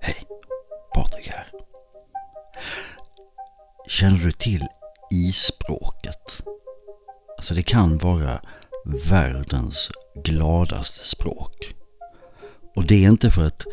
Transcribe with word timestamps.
Hej, 0.00 0.26
Patrik 0.94 1.28
här. 1.28 1.50
Känner 3.88 4.18
du 4.18 4.32
till 4.32 4.66
ispråket? 5.10 6.42
Alltså 7.36 7.54
det 7.54 7.62
kan 7.62 7.98
vara 7.98 8.40
världens 9.08 9.90
gladaste 10.24 11.06
språk. 11.06 11.74
Och 12.74 12.86
det 12.86 13.04
är 13.04 13.08
inte 13.08 13.30
för 13.30 13.44
att 13.44 13.64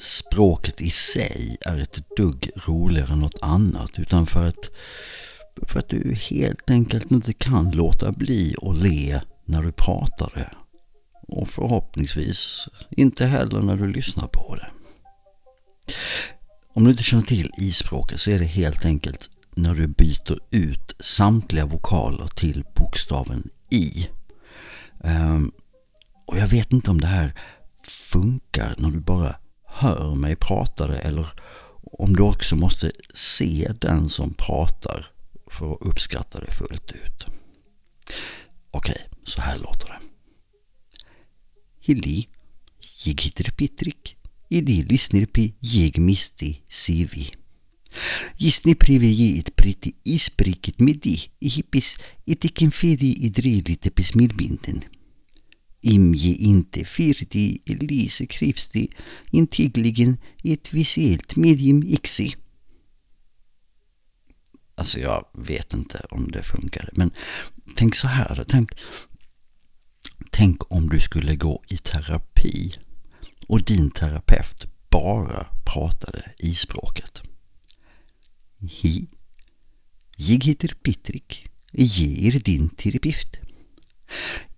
språket 0.00 0.80
i 0.80 0.90
sig 0.90 1.56
är 1.60 1.78
ett 1.78 2.16
dugg 2.16 2.50
roligare 2.66 3.12
än 3.12 3.20
något 3.20 3.38
annat 3.42 3.98
utan 3.98 4.26
för 4.26 4.46
att, 4.48 4.70
för 5.70 5.78
att 5.78 5.88
du 5.88 6.14
helt 6.14 6.70
enkelt 6.70 7.10
inte 7.10 7.32
kan 7.32 7.70
låta 7.70 8.12
bli 8.12 8.54
att 8.62 8.76
le 8.76 9.20
när 9.44 9.62
du 9.62 9.72
pratar 9.72 10.32
det. 10.34 10.50
Och 11.28 11.48
förhoppningsvis 11.48 12.68
inte 12.90 13.26
heller 13.26 13.62
när 13.62 13.76
du 13.76 13.86
lyssnar 13.92 14.26
på 14.26 14.56
det. 14.56 14.70
Om 16.74 16.84
du 16.84 16.90
inte 16.90 17.02
känner 17.02 17.22
till 17.22 17.50
ispråket 17.58 18.20
så 18.20 18.30
är 18.30 18.38
det 18.38 18.44
helt 18.44 18.84
enkelt 18.84 19.30
när 19.56 19.74
du 19.74 19.86
byter 19.86 20.38
ut 20.50 20.94
samtliga 21.00 21.66
vokaler 21.66 22.26
till 22.26 22.64
bokstaven 22.76 23.48
i. 23.70 24.08
Um, 25.04 25.52
och 26.26 26.38
jag 26.38 26.46
vet 26.46 26.72
inte 26.72 26.90
om 26.90 27.00
det 27.00 27.06
här 27.06 27.34
funkar 27.88 28.74
när 28.78 28.90
du 28.90 29.00
bara 29.00 29.36
hör 29.66 30.14
mig 30.14 30.36
prata 30.36 30.86
det 30.86 30.98
eller 30.98 31.26
om 31.98 32.16
du 32.16 32.22
också 32.22 32.56
måste 32.56 32.92
se 33.14 33.72
den 33.80 34.08
som 34.08 34.34
pratar 34.34 35.06
för 35.58 35.72
att 35.72 35.82
uppskatta 35.82 36.40
det 36.40 36.52
fullt 36.52 36.92
ut. 36.92 37.26
Okej, 38.70 39.08
så 39.24 39.40
här 39.40 39.58
låter 39.58 39.88
det. 39.88 40.00
Hilli, 41.80 42.28
jag 43.04 43.20
heter 43.20 43.50
Pitrik. 43.50 44.16
Idi 44.48 44.82
lyssnar 44.82 45.26
på 45.26 45.40
Jag 45.60 45.98
misti 45.98 46.62
sivi. 46.68 47.30
Gisni 48.36 48.76
jag 48.78 49.38
ett 49.38 49.56
priti 49.56 49.92
ispriket 50.04 50.80
med 50.80 50.98
di 51.00 51.30
i 51.40 51.48
hippis 51.48 51.96
itiken 52.24 52.70
fedi 52.70 53.26
i 53.26 53.28
drilite 53.28 53.90
på 53.90 54.02
smilbinden. 54.02 54.84
Imje 55.80 56.34
inte 56.34 56.84
firdi 56.84 57.58
elise 57.66 58.26
krivsti 58.26 58.88
intigligen 59.30 60.16
ett 60.44 60.72
visuellt 60.72 61.36
medium 61.36 61.82
ixi. 61.82 62.34
Alltså 64.74 65.00
jag 65.00 65.26
vet 65.32 65.74
inte 65.74 66.06
om 66.10 66.30
det 66.30 66.42
funkar. 66.42 66.88
Men 66.92 67.10
tänk 67.76 67.94
så 67.94 68.08
här. 68.08 68.44
Tänk, 68.48 68.70
tänk 70.30 70.72
om 70.72 70.88
du 70.88 71.00
skulle 71.00 71.36
gå 71.36 71.62
i 71.68 71.76
terapi 71.76 72.74
och 73.46 73.64
din 73.64 73.90
terapeut 73.90 74.66
bara 74.90 75.46
pratade 75.64 76.32
i 76.38 76.54
språket. 76.54 77.22
Hi. 78.58 79.06
Jag 80.16 80.44
heter 80.44 80.68
Pitrik. 80.82 81.46
Jag 81.70 82.34
är 82.34 82.40
din 82.40 82.68
terapeut. 82.68 83.36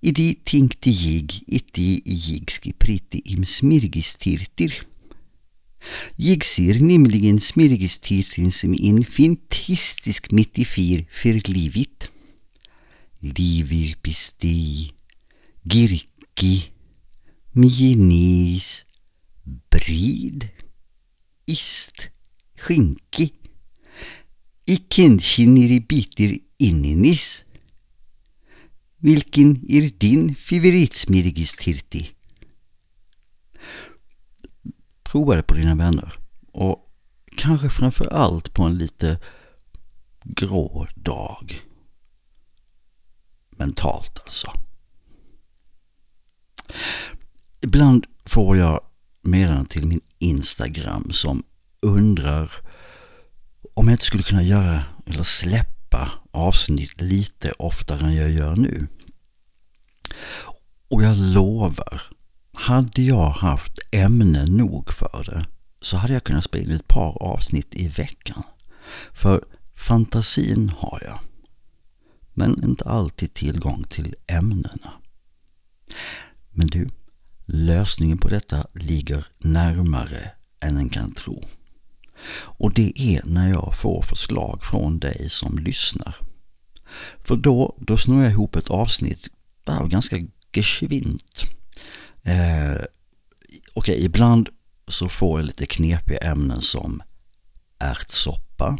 I 0.00 0.12
de 0.12 0.34
tänkte 0.34 0.90
jag 0.90 1.24
att 1.52 1.78
jag 2.04 2.50
ska 2.50 2.70
prata 2.78 3.18
om 3.36 3.44
smörgåstärter. 3.44 4.86
Jag 6.16 6.44
ser 6.44 6.80
nämligen 6.80 7.40
smörgåstärten 7.40 8.52
som 8.52 8.74
en 8.74 9.04
fantastisk 9.04 10.30
metafor 10.30 11.04
för 11.10 11.50
livet. 11.52 12.08
Leverpastej, 13.20 14.92
gurka, 15.62 16.72
majonnäs, 17.52 18.84
bröd, 19.70 20.48
ist, 21.46 22.08
skinka. 22.58 23.28
I 24.66 24.76
kanske 24.76 25.46
nere 25.46 25.80
bitar 25.80 26.36
inanis. 26.58 27.44
Vilken 28.98 29.70
är 29.70 29.90
din 29.98 30.34
favoritsmörgåstärte? 30.34 32.15
Prova 35.10 35.36
det 35.36 35.42
på 35.42 35.54
dina 35.54 35.74
vänner. 35.74 36.12
Och 36.52 36.78
kanske 37.36 37.70
framför 37.70 38.06
allt 38.06 38.54
på 38.54 38.62
en 38.62 38.78
lite 38.78 39.20
grå 40.24 40.86
dag. 40.94 41.60
Mentalt 43.50 44.20
alltså. 44.24 44.52
Ibland 47.60 48.06
får 48.24 48.56
jag 48.56 48.80
meddelanden 49.22 49.66
till 49.66 49.86
min 49.86 50.00
Instagram 50.18 51.12
som 51.12 51.42
undrar 51.82 52.52
om 53.74 53.88
jag 53.88 53.94
inte 53.94 54.04
skulle 54.04 54.22
kunna 54.22 54.42
göra 54.42 54.84
eller 55.06 55.22
släppa 55.22 56.10
avsnitt 56.30 57.00
lite 57.00 57.52
oftare 57.52 58.06
än 58.06 58.14
jag 58.14 58.30
gör 58.30 58.56
nu. 58.56 58.86
Och 60.88 61.02
jag 61.02 61.16
lovar, 61.16 62.02
hade 62.56 63.02
jag 63.02 63.30
haft 63.30 63.78
ämne 63.90 64.44
nog 64.44 64.92
för 64.92 65.24
det 65.24 65.46
så 65.80 65.96
hade 65.96 66.12
jag 66.12 66.24
kunnat 66.24 66.44
spela 66.44 66.64
in 66.64 66.70
ett 66.70 66.88
par 66.88 67.22
avsnitt 67.22 67.74
i 67.74 67.88
veckan. 67.88 68.42
För 69.12 69.44
fantasin 69.76 70.68
har 70.68 71.02
jag. 71.04 71.18
Men 72.34 72.64
inte 72.64 72.84
alltid 72.84 73.34
tillgång 73.34 73.84
till 73.84 74.14
ämnena. 74.26 74.92
Men 76.50 76.66
du, 76.66 76.88
lösningen 77.46 78.18
på 78.18 78.28
detta 78.28 78.66
ligger 78.74 79.26
närmare 79.38 80.30
än 80.60 80.76
en 80.76 80.88
kan 80.88 81.10
tro. 81.10 81.42
Och 82.40 82.74
det 82.74 82.92
är 83.00 83.22
när 83.24 83.48
jag 83.48 83.74
får 83.76 84.02
förslag 84.02 84.64
från 84.64 84.98
dig 84.98 85.28
som 85.30 85.58
lyssnar. 85.58 86.16
För 87.24 87.36
då, 87.36 87.76
då 87.80 87.96
snurrar 87.96 88.22
jag 88.22 88.32
ihop 88.32 88.56
ett 88.56 88.70
avsnitt 88.70 89.28
av 89.66 89.88
ganska 89.88 90.16
geschwint. 90.52 91.42
Eh, 92.26 92.84
Okej, 93.74 93.94
okay, 93.94 94.04
ibland 94.04 94.48
så 94.88 95.08
får 95.08 95.38
jag 95.40 95.46
lite 95.46 95.66
knepiga 95.66 96.18
ämnen 96.18 96.60
som 96.60 97.02
ärtsoppa, 97.78 98.78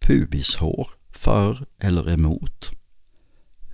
pubishår 0.00 0.90
för 1.12 1.66
eller 1.78 2.10
emot, 2.10 2.70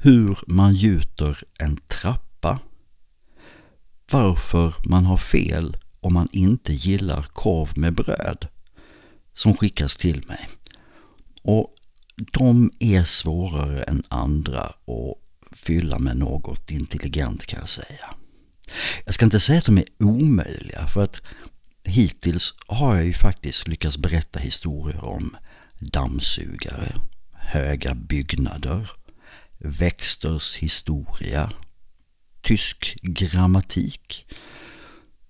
hur 0.03 0.39
man 0.47 0.75
gjuter 0.75 1.45
en 1.59 1.77
trappa, 1.77 2.61
varför 4.11 4.75
man 4.85 5.05
har 5.05 5.17
fel 5.17 5.77
om 6.01 6.15
man 6.15 6.29
inte 6.33 6.73
gillar 6.73 7.23
korv 7.23 7.79
med 7.79 7.95
bröd 7.95 8.49
som 9.35 9.57
skickas 9.57 9.97
till 9.97 10.27
mig. 10.27 10.49
Och 11.43 11.75
de 12.33 12.71
är 12.79 13.05
svårare 13.05 13.83
än 13.83 14.03
andra 14.09 14.63
att 14.63 15.19
fylla 15.53 15.99
med 15.99 16.17
något 16.17 16.71
intelligent 16.71 17.47
kan 17.47 17.59
jag 17.61 17.69
säga. 17.69 18.15
Jag 19.05 19.15
ska 19.15 19.25
inte 19.25 19.41
säga 19.41 19.59
att 19.59 19.65
de 19.65 19.79
är 19.79 19.85
omöjliga 19.99 20.87
för 20.87 21.03
att 21.03 21.23
hittills 21.85 22.55
har 22.67 22.97
jag 22.97 23.07
ju 23.07 23.13
faktiskt 23.13 23.69
lyckats 23.69 23.99
berätta 23.99 24.39
historier 24.39 25.05
om 25.05 25.37
dammsugare, 25.79 26.97
höga 27.33 27.95
byggnader, 27.95 28.91
växters 29.59 30.57
historia, 30.57 31.53
tysk 32.41 32.99
grammatik 33.03 34.27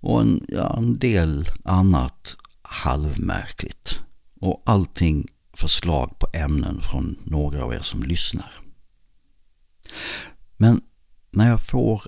och 0.01 0.21
en, 0.21 0.47
ja, 0.49 0.77
en 0.77 0.99
del 0.99 1.49
annat 1.65 2.37
halvmärkligt. 2.63 4.01
Och 4.41 4.63
allting 4.67 5.27
förslag 5.53 6.19
på 6.19 6.29
ämnen 6.33 6.81
från 6.81 7.19
några 7.25 7.65
av 7.65 7.75
er 7.75 7.81
som 7.83 8.03
lyssnar. 8.03 8.53
Men 10.57 10.81
när 11.31 11.49
jag 11.49 11.61
får 11.61 12.03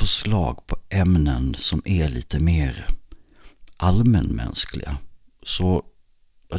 förslag 0.00 0.66
på 0.66 0.78
ämnen 0.88 1.54
som 1.58 1.82
är 1.84 2.08
lite 2.08 2.40
mer 2.40 2.86
allmänmänskliga 3.76 4.98
så 5.42 5.84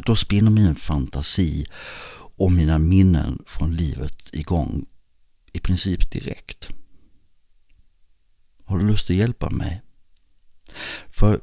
då 0.06 0.16
spinner 0.16 0.50
min 0.50 0.74
fantasi 0.74 1.66
och 2.14 2.52
mina 2.52 2.78
minnen 2.78 3.42
från 3.46 3.76
livet 3.76 4.30
igång 4.32 4.86
i 5.52 5.60
princip 5.60 6.10
direkt. 6.10 6.68
Har 8.64 8.78
du 8.78 8.86
lust 8.86 9.10
att 9.10 9.16
hjälpa 9.16 9.50
mig? 9.50 9.82
För 11.10 11.40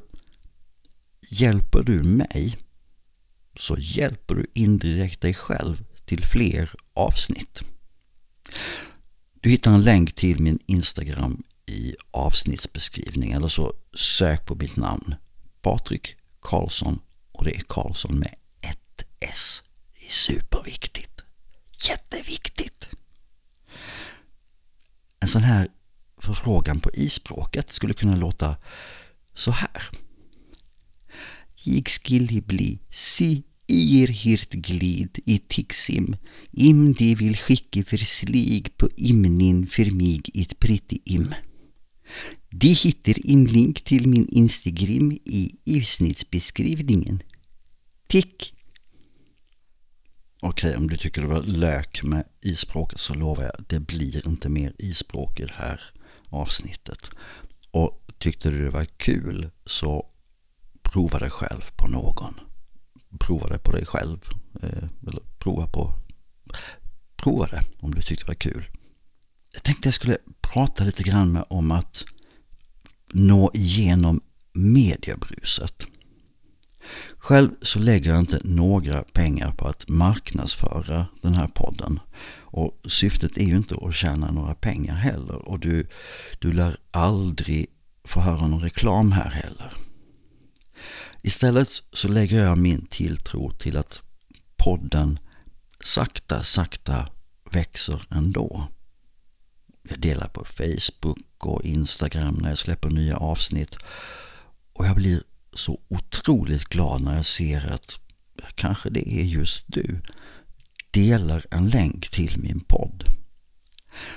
hjälper 1.30 1.82
du 1.82 2.02
mig 2.02 2.58
så 3.56 3.76
hjälper 3.78 4.34
du 4.34 4.46
indirekt 4.54 5.20
dig 5.20 5.34
själv 5.34 5.84
till 6.04 6.24
fler 6.24 6.70
avsnitt. 6.94 7.62
Du 9.40 9.50
hittar 9.50 9.72
en 9.72 9.84
länk 9.84 10.14
till 10.14 10.40
min 10.40 10.58
Instagram 10.66 11.42
i 11.70 11.94
avsnittsbeskrivningen 12.10 13.36
eller 13.36 13.48
så 13.48 13.72
sök 13.94 14.46
på 14.46 14.54
mitt 14.54 14.76
namn 14.76 15.14
Patrik 15.62 16.16
Karlsson 16.40 17.00
och 17.32 17.44
det 17.44 17.56
är 17.56 17.60
Karlsson 17.68 18.18
med 18.18 18.34
ett 18.60 19.06
S. 19.20 19.62
Det 19.94 20.06
är 20.06 20.10
superviktigt. 20.10 21.24
Jätteviktigt! 21.88 22.88
En 25.20 25.28
sån 25.28 25.42
här 25.42 25.68
förfrågan 26.18 26.80
på 26.80 26.90
ispråket 26.94 27.70
skulle 27.70 27.94
kunna 27.94 28.16
låta 28.16 28.56
så 29.34 29.50
här. 29.50 29.88
Jag 31.64 31.90
skulle 31.90 32.42
bli 32.42 32.80
si 32.90 33.42
irhirt 33.66 34.52
glid 34.52 35.18
i 35.24 35.38
tixim, 35.38 36.16
im 36.52 36.92
de 36.92 37.14
vill 37.14 37.36
skicka 37.36 37.84
för 37.84 37.96
slig 37.96 38.76
på 38.76 38.88
imnin 38.96 39.66
för 39.66 39.90
mig 39.90 40.20
it 40.34 40.58
pritti 40.58 41.02
im. 41.04 41.34
De 42.50 42.68
hittar 42.68 43.30
en 43.30 43.44
länk 43.44 43.84
till 43.84 44.08
min 44.08 44.28
Instagram 44.28 45.12
i 45.12 45.50
avsnittsbeskrivningen. 45.78 47.22
Tick! 48.08 48.54
Okej, 50.42 50.76
om 50.76 50.86
du 50.88 50.96
tycker 50.96 51.20
det 51.20 51.28
var 51.28 51.42
lök 51.42 52.02
med 52.02 52.24
ispråket 52.40 53.00
så 53.00 53.14
lovar 53.14 53.44
jag, 53.44 53.64
det 53.68 53.80
blir 53.80 54.28
inte 54.28 54.48
mer 54.48 54.74
ispråk 54.78 55.40
i 55.40 55.44
det 55.44 55.54
här 55.56 55.80
avsnittet. 56.28 57.10
Och 57.70 58.06
tyckte 58.18 58.50
du 58.50 58.64
det 58.64 58.70
var 58.70 58.84
kul 58.84 59.50
så 59.66 60.06
prova 60.82 61.18
det 61.18 61.30
själv 61.30 61.70
på 61.76 61.86
någon. 61.86 62.34
Prova 63.20 63.48
det 63.48 63.58
på 63.58 63.72
dig 63.72 63.86
själv. 63.86 64.18
Eh, 64.62 64.88
eller 65.08 65.22
prova 65.38 65.66
på... 65.66 65.94
Prova 67.16 67.46
det 67.46 67.62
om 67.80 67.94
du 67.94 68.02
tyckte 68.02 68.24
det 68.24 68.28
var 68.28 68.34
kul. 68.34 68.64
Jag 69.52 69.62
tänkte 69.62 69.86
jag 69.86 69.94
skulle 69.94 70.18
prata 70.40 70.84
lite 70.84 71.02
grann 71.02 71.44
om 71.48 71.70
att 71.70 72.04
nå 73.12 73.50
igenom 73.54 74.20
mediebruset. 74.52 75.86
Själv 77.18 77.50
så 77.62 77.78
lägger 77.78 78.10
jag 78.10 78.18
inte 78.18 78.40
några 78.44 79.02
pengar 79.02 79.52
på 79.52 79.68
att 79.68 79.88
marknadsföra 79.88 81.06
den 81.22 81.34
här 81.34 81.48
podden. 81.48 82.00
Och 82.52 82.80
syftet 82.88 83.36
är 83.36 83.44
ju 83.44 83.56
inte 83.56 83.74
att 83.74 83.94
tjäna 83.94 84.30
några 84.30 84.54
pengar 84.54 84.94
heller. 84.94 85.48
Och 85.48 85.58
du, 85.58 85.88
du 86.38 86.52
lär 86.52 86.76
aldrig 86.90 87.66
få 88.04 88.20
höra 88.20 88.46
någon 88.46 88.60
reklam 88.60 89.12
här 89.12 89.30
heller. 89.30 89.72
Istället 91.22 91.68
så 91.92 92.08
lägger 92.08 92.42
jag 92.42 92.58
min 92.58 92.86
tilltro 92.86 93.50
till 93.50 93.76
att 93.76 94.02
podden 94.56 95.18
sakta, 95.84 96.42
sakta 96.42 97.08
växer 97.52 98.02
ändå. 98.10 98.68
Jag 99.90 100.00
delar 100.00 100.28
på 100.28 100.44
Facebook 100.44 101.46
och 101.46 101.64
Instagram 101.64 102.34
när 102.34 102.48
jag 102.48 102.58
släpper 102.58 102.90
nya 102.90 103.16
avsnitt. 103.16 103.76
Och 104.72 104.86
jag 104.86 104.96
blir 104.96 105.22
så 105.52 105.80
otroligt 105.88 106.64
glad 106.64 107.02
när 107.02 107.16
jag 107.16 107.26
ser 107.26 107.66
att 107.66 107.98
kanske 108.54 108.90
det 108.90 109.08
är 109.08 109.24
just 109.24 109.64
du 109.66 110.00
delar 110.90 111.46
en 111.50 111.68
länk 111.68 112.08
till 112.08 112.38
min 112.38 112.60
podd. 112.60 113.04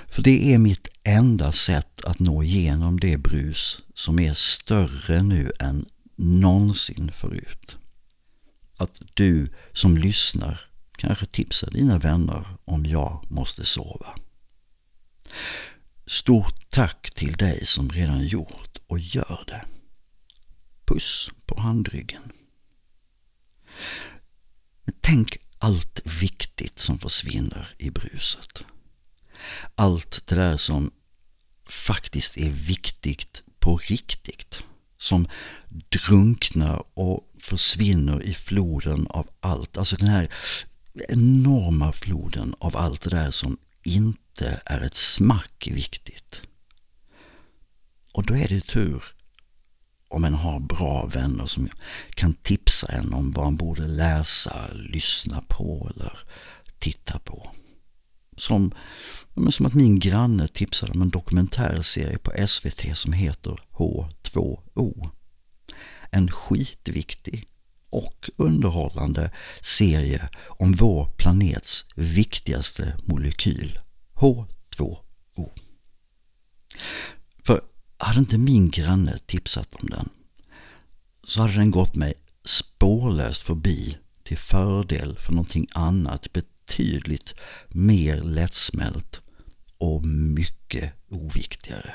För 0.08 0.22
det 0.22 0.54
är 0.54 0.58
mitt 0.58 0.88
enda 1.02 1.52
sätt 1.52 2.04
att 2.04 2.18
nå 2.18 2.42
igenom 2.42 3.00
det 3.00 3.16
brus 3.16 3.82
som 3.94 4.18
är 4.18 4.34
större 4.34 5.22
nu 5.22 5.52
än 5.60 5.86
någonsin 6.16 7.12
förut. 7.14 7.76
Att 8.76 9.02
du 9.14 9.48
som 9.72 9.98
lyssnar 9.98 10.60
kanske 10.96 11.26
tipsar 11.26 11.70
dina 11.70 11.98
vänner 11.98 12.46
om 12.64 12.86
jag 12.86 13.24
måste 13.28 13.64
sova. 13.64 14.14
Stort 16.06 16.70
tack 16.70 17.10
till 17.14 17.32
dig 17.32 17.66
som 17.66 17.90
redan 17.90 18.26
gjort 18.26 18.78
och 18.86 18.98
gör 18.98 19.44
det. 19.46 19.64
Puss 20.84 21.30
på 21.46 21.60
handryggen. 21.60 22.22
Men 24.84 24.94
tänk 25.00 25.36
allt 25.58 26.00
viktigt 26.20 26.78
som 26.78 26.98
försvinner 26.98 27.68
i 27.78 27.90
bruset. 27.90 28.64
Allt 29.74 30.26
det 30.26 30.34
där 30.34 30.56
som 30.56 30.90
faktiskt 31.66 32.38
är 32.38 32.50
viktigt 32.50 33.42
på 33.58 33.76
riktigt. 33.76 34.62
Som 34.98 35.28
drunknar 35.88 36.84
och 36.94 37.32
försvinner 37.38 38.22
i 38.22 38.34
floden 38.34 39.06
av 39.06 39.30
allt. 39.40 39.76
Alltså 39.76 39.96
den 39.96 40.08
här 40.08 40.32
enorma 41.08 41.92
floden 41.92 42.54
av 42.58 42.76
allt 42.76 43.00
det 43.00 43.10
där 43.10 43.30
som 43.30 43.58
inte 43.84 44.23
är 44.42 44.80
ett 44.80 44.94
smack 44.94 45.68
viktigt. 45.70 46.42
Och 48.12 48.26
då 48.26 48.36
är 48.36 48.48
det 48.48 48.60
tur 48.60 49.04
om 50.08 50.24
en 50.24 50.34
har 50.34 50.60
bra 50.60 51.06
vänner 51.06 51.46
som 51.46 51.68
kan 52.14 52.34
tipsa 52.34 52.86
en 52.92 53.14
om 53.14 53.30
vad 53.30 53.44
man 53.44 53.56
borde 53.56 53.86
läsa, 53.86 54.68
lyssna 54.72 55.40
på 55.48 55.90
eller 55.94 56.18
titta 56.78 57.18
på. 57.18 57.50
Som, 58.36 58.74
som 59.50 59.66
att 59.66 59.74
min 59.74 59.98
granne 59.98 60.48
tipsade 60.48 60.92
om 60.92 61.02
en 61.02 61.08
dokumentärserie 61.08 62.18
på 62.18 62.46
SVT 62.46 62.96
som 62.96 63.12
heter 63.12 63.60
H2O. 63.72 65.10
En 66.10 66.30
skitviktig 66.30 67.48
och 67.90 68.30
underhållande 68.36 69.30
serie 69.60 70.28
om 70.46 70.72
vår 70.72 71.04
planets 71.04 71.86
viktigaste 71.94 72.96
molekyl, 73.04 73.78
H2O. 74.14 74.98
För 77.44 77.60
hade 77.98 78.18
inte 78.18 78.38
min 78.38 78.70
granne 78.70 79.18
tipsat 79.26 79.74
om 79.74 79.88
den 79.88 80.08
så 81.26 81.40
hade 81.40 81.52
den 81.52 81.70
gått 81.70 81.94
mig 81.94 82.14
spårlöst 82.44 83.42
förbi 83.42 83.98
till 84.22 84.38
fördel 84.38 85.18
för 85.18 85.32
någonting 85.32 85.66
annat 85.72 86.32
betydligt 86.32 87.34
mer 87.68 88.16
lättsmält 88.16 89.20
och 89.78 90.04
mycket 90.06 90.92
oviktigare. 91.08 91.94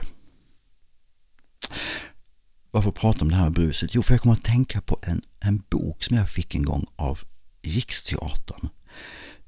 Varför 2.71 2.91
prata 2.91 3.21
om 3.21 3.29
det 3.29 3.35
här 3.35 3.49
bruset? 3.49 3.95
Jo, 3.95 4.03
för 4.03 4.13
jag 4.13 4.21
kommer 4.21 4.35
att 4.35 4.43
tänka 4.43 4.81
på 4.81 4.99
en, 5.01 5.21
en 5.39 5.63
bok 5.69 6.03
som 6.03 6.17
jag 6.17 6.29
fick 6.29 6.55
en 6.55 6.63
gång 6.63 6.85
av 6.95 7.19
Riksteatern 7.61 8.69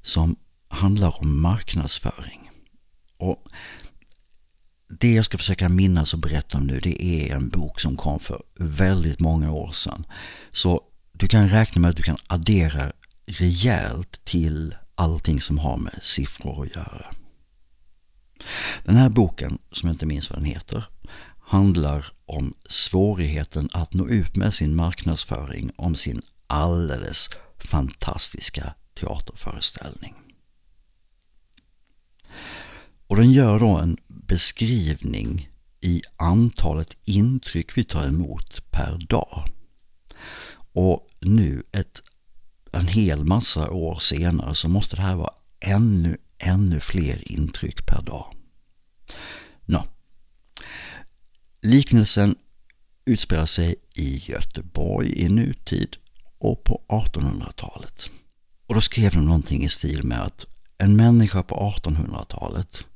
som 0.02 0.36
handlar 0.68 1.20
om 1.20 1.40
marknadsföring. 1.40 2.51
Och 3.22 3.48
det 4.88 5.14
jag 5.14 5.24
ska 5.24 5.38
försöka 5.38 5.68
minnas 5.68 6.14
och 6.14 6.18
berätta 6.18 6.58
om 6.58 6.66
nu 6.66 6.80
det 6.80 7.04
är 7.04 7.34
en 7.36 7.48
bok 7.48 7.80
som 7.80 7.96
kom 7.96 8.20
för 8.20 8.42
väldigt 8.58 9.20
många 9.20 9.52
år 9.52 9.72
sedan. 9.72 10.06
Så 10.50 10.80
du 11.12 11.28
kan 11.28 11.48
räkna 11.48 11.80
med 11.80 11.90
att 11.90 11.96
du 11.96 12.02
kan 12.02 12.16
addera 12.26 12.92
rejält 13.26 14.24
till 14.24 14.74
allting 14.94 15.40
som 15.40 15.58
har 15.58 15.76
med 15.76 15.98
siffror 16.02 16.62
att 16.62 16.76
göra. 16.76 17.14
Den 18.84 18.96
här 18.96 19.08
boken, 19.08 19.58
som 19.70 19.86
jag 19.86 19.94
inte 19.94 20.06
minns 20.06 20.30
vad 20.30 20.38
den 20.38 20.46
heter, 20.46 20.84
handlar 21.38 22.06
om 22.26 22.54
svårigheten 22.66 23.68
att 23.72 23.94
nå 23.94 24.08
ut 24.08 24.36
med 24.36 24.54
sin 24.54 24.76
marknadsföring 24.76 25.70
om 25.76 25.94
sin 25.94 26.22
alldeles 26.46 27.30
fantastiska 27.58 28.74
teaterföreställning. 28.94 30.21
Och 33.12 33.18
den 33.18 33.32
gör 33.32 33.58
då 33.58 33.76
en 33.76 33.96
beskrivning 34.08 35.50
i 35.80 36.02
antalet 36.16 36.96
intryck 37.04 37.78
vi 37.78 37.84
tar 37.84 38.06
emot 38.06 38.70
per 38.70 38.98
dag. 39.08 39.44
Och 40.72 41.08
nu 41.20 41.62
ett, 41.72 42.02
en 42.72 42.86
hel 42.86 43.24
massa 43.24 43.70
år 43.70 43.98
senare 43.98 44.54
så 44.54 44.68
måste 44.68 44.96
det 44.96 45.02
här 45.02 45.14
vara 45.14 45.34
ännu, 45.60 46.16
ännu 46.38 46.80
fler 46.80 47.32
intryck 47.32 47.86
per 47.86 48.02
dag. 48.02 48.36
Nå. 49.64 49.84
Liknelsen 51.62 52.36
utspelar 53.04 53.46
sig 53.46 53.74
i 53.94 54.22
Göteborg 54.26 55.22
i 55.24 55.28
nutid 55.28 55.96
och 56.38 56.64
på 56.64 56.82
1800-talet. 56.88 58.10
Och 58.66 58.74
då 58.74 58.80
skrev 58.80 59.12
de 59.12 59.24
någonting 59.26 59.64
i 59.64 59.68
stil 59.68 60.04
med 60.04 60.22
att 60.22 60.46
en 60.78 60.96
människa 60.96 61.42
på 61.42 61.54
1800-talet 61.54 62.86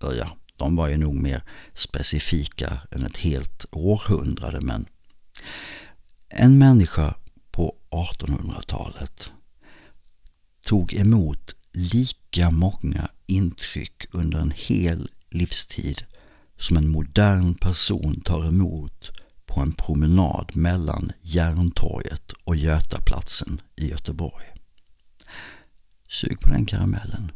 ja, 0.00 0.36
de 0.56 0.76
var 0.76 0.88
ju 0.88 0.96
nog 0.96 1.14
mer 1.14 1.42
specifika 1.74 2.80
än 2.90 3.06
ett 3.06 3.16
helt 3.16 3.66
århundrade 3.70 4.60
men 4.60 4.86
en 6.28 6.58
människa 6.58 7.14
på 7.50 7.76
1800-talet 7.90 9.32
tog 10.62 10.94
emot 10.94 11.54
lika 11.72 12.50
många 12.50 13.08
intryck 13.26 14.06
under 14.10 14.38
en 14.38 14.52
hel 14.56 15.10
livstid 15.30 16.04
som 16.56 16.76
en 16.76 16.88
modern 16.88 17.54
person 17.54 18.20
tar 18.20 18.44
emot 18.44 19.12
på 19.46 19.60
en 19.60 19.72
promenad 19.72 20.56
mellan 20.56 21.12
Järntorget 21.22 22.32
och 22.44 22.56
Götaplatsen 22.56 23.60
i 23.76 23.88
Göteborg. 23.90 24.46
Sug 26.08 26.40
på 26.40 26.48
den 26.48 26.66
karamellen 26.66 27.32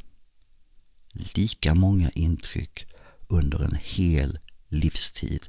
lika 1.18 1.74
många 1.74 2.10
intryck 2.10 2.86
under 3.28 3.58
en 3.58 3.78
hel 3.82 4.38
livstid 4.68 5.48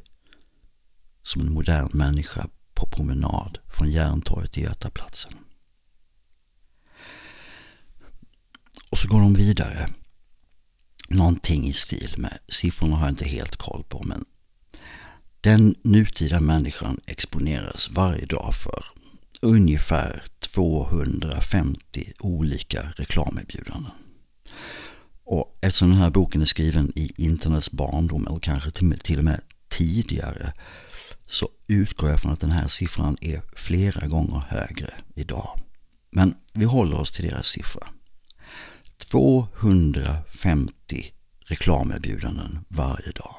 som 1.22 1.42
en 1.42 1.54
modern 1.54 1.90
människa 1.94 2.50
på 2.74 2.88
promenad 2.88 3.58
från 3.70 3.92
Järntorget 3.92 4.52
till 4.52 4.64
Götaplatsen. 4.64 5.34
Och 8.92 8.98
Och 9.00 9.04
så 9.04 9.08
går 9.08 9.20
de 9.20 9.34
vidare. 9.34 9.90
Någonting 11.10 11.68
i 11.68 11.74
stil 11.74 12.14
med, 12.18 12.40
siffrorna 12.48 12.96
har 12.96 13.06
jag 13.06 13.12
inte 13.12 13.26
helt 13.26 13.56
koll 13.56 13.84
på, 13.84 14.04
men 14.04 14.26
den 15.42 15.76
nutida 15.84 16.40
människan 16.40 17.00
exponeras 17.06 17.90
varje 17.90 18.26
dag 18.26 18.54
för 18.56 18.86
ungefär 19.42 20.24
250 20.40 22.14
olika 22.20 22.94
reklamerbjudanden. 22.96 23.92
Och 25.32 25.58
eftersom 25.62 25.90
den 25.90 25.98
här 25.98 26.10
boken 26.10 26.42
är 26.42 26.46
skriven 26.46 26.92
i 26.96 27.12
internets 27.18 27.72
barndom 27.72 28.28
eller 28.28 28.40
kanske 28.40 28.72
till 28.72 29.18
och 29.18 29.24
med 29.24 29.42
tidigare 29.68 30.54
så 31.28 31.50
utgår 31.68 32.10
jag 32.10 32.20
från 32.20 32.32
att 32.32 32.40
den 32.40 32.52
här 32.52 32.68
siffran 32.68 33.18
är 33.22 33.42
flera 33.56 34.08
gånger 34.08 34.44
högre 34.50 34.94
idag. 35.16 35.60
Men 36.12 36.36
vi 36.54 36.66
håller 36.66 37.00
oss 37.00 37.12
till 37.12 37.30
deras 37.30 37.48
siffra. 37.48 37.88
250 38.98 41.14
reklamerbjudanden 41.40 42.60
varje 42.68 43.12
dag. 43.12 43.36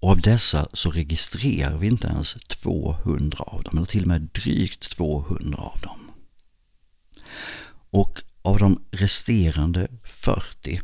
Och 0.00 0.10
av 0.10 0.20
dessa 0.20 0.68
så 0.72 0.90
registrerar 0.90 1.78
vi 1.78 1.86
inte 1.86 2.08
ens 2.08 2.34
200 2.34 3.38
av 3.38 3.62
dem, 3.62 3.76
eller 3.76 3.86
till 3.86 4.02
och 4.02 4.08
med 4.08 4.20
drygt 4.20 4.90
200 4.90 5.58
av 5.58 5.80
dem. 5.80 6.10
Och 7.90 8.22
av 8.42 8.58
de 8.58 8.84
resterande 8.90 9.88
40 10.04 10.80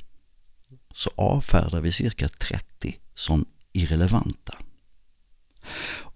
så 0.95 1.11
avfärdar 1.17 1.81
vi 1.81 1.93
cirka 1.93 2.29
30 2.29 2.99
som 3.15 3.47
irrelevanta. 3.73 4.59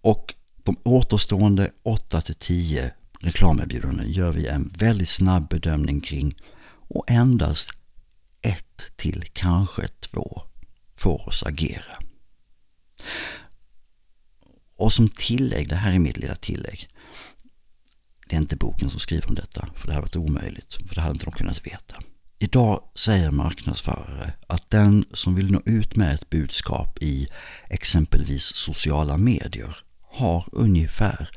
Och 0.00 0.34
de 0.56 0.76
återstående 0.84 1.70
8-10 1.84 2.90
reklamerbjudanden 3.20 4.12
gör 4.12 4.32
vi 4.32 4.46
en 4.46 4.72
väldigt 4.78 5.08
snabb 5.08 5.48
bedömning 5.48 6.00
kring 6.00 6.36
och 6.88 7.10
endast 7.10 7.70
ett 8.42 8.96
till 8.96 9.24
kanske 9.32 9.88
två 9.88 10.42
får 10.96 11.28
oss 11.28 11.42
agera. 11.42 11.98
Och 14.76 14.92
som 14.92 15.08
tillägg, 15.08 15.68
det 15.68 15.76
här 15.76 15.92
är 15.92 15.98
mitt 15.98 16.18
lilla 16.18 16.34
tillägg. 16.34 16.88
Det 18.28 18.36
är 18.36 18.40
inte 18.40 18.56
boken 18.56 18.90
som 18.90 19.00
skriver 19.00 19.28
om 19.28 19.34
detta, 19.34 19.68
för 19.76 19.86
det 19.86 19.94
hade 19.94 20.04
varit 20.04 20.16
omöjligt, 20.16 20.72
för 20.72 20.94
det 20.94 21.00
hade 21.00 21.12
inte 21.12 21.24
de 21.24 21.32
kunnat 21.32 21.66
veta. 21.66 21.96
Idag 22.40 22.82
säger 22.94 23.30
marknadsförare 23.30 24.32
att 24.46 24.70
den 24.70 25.04
som 25.12 25.34
vill 25.34 25.52
nå 25.52 25.62
ut 25.64 25.96
med 25.96 26.14
ett 26.14 26.30
budskap 26.30 26.98
i 27.02 27.28
exempelvis 27.70 28.44
sociala 28.44 29.16
medier 29.16 29.76
har 30.02 30.48
ungefär 30.52 31.30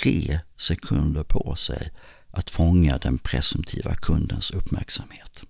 tre 0.00 0.40
sekunder 0.56 1.22
på 1.22 1.56
sig 1.56 1.90
att 2.30 2.50
fånga 2.50 2.98
den 2.98 3.18
presumtiva 3.18 3.94
kundens 3.94 4.50
uppmärksamhet. 4.50 5.44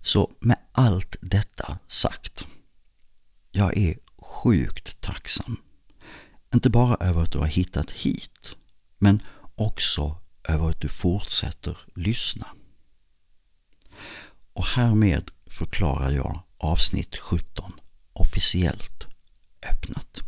Så 0.00 0.30
med 0.40 0.58
allt 0.72 1.16
detta 1.20 1.78
sagt, 1.86 2.46
jag 3.50 3.76
är 3.76 3.96
sjukt 4.18 5.00
tacksam. 5.00 5.56
Inte 6.54 6.70
bara 6.70 7.06
över 7.06 7.22
att 7.22 7.32
du 7.32 7.38
har 7.38 7.46
hittat 7.46 7.90
hit, 7.90 8.56
men 8.98 9.22
också 9.54 10.16
över 10.48 10.68
att 10.68 10.80
du 10.80 10.88
fortsätter 10.88 11.78
lyssna. 11.94 12.46
Och 14.52 14.64
härmed 14.64 15.30
förklarar 15.46 16.10
jag 16.10 16.42
avsnitt 16.58 17.16
17 17.16 17.72
officiellt 18.12 19.06
öppnat. 19.70 20.20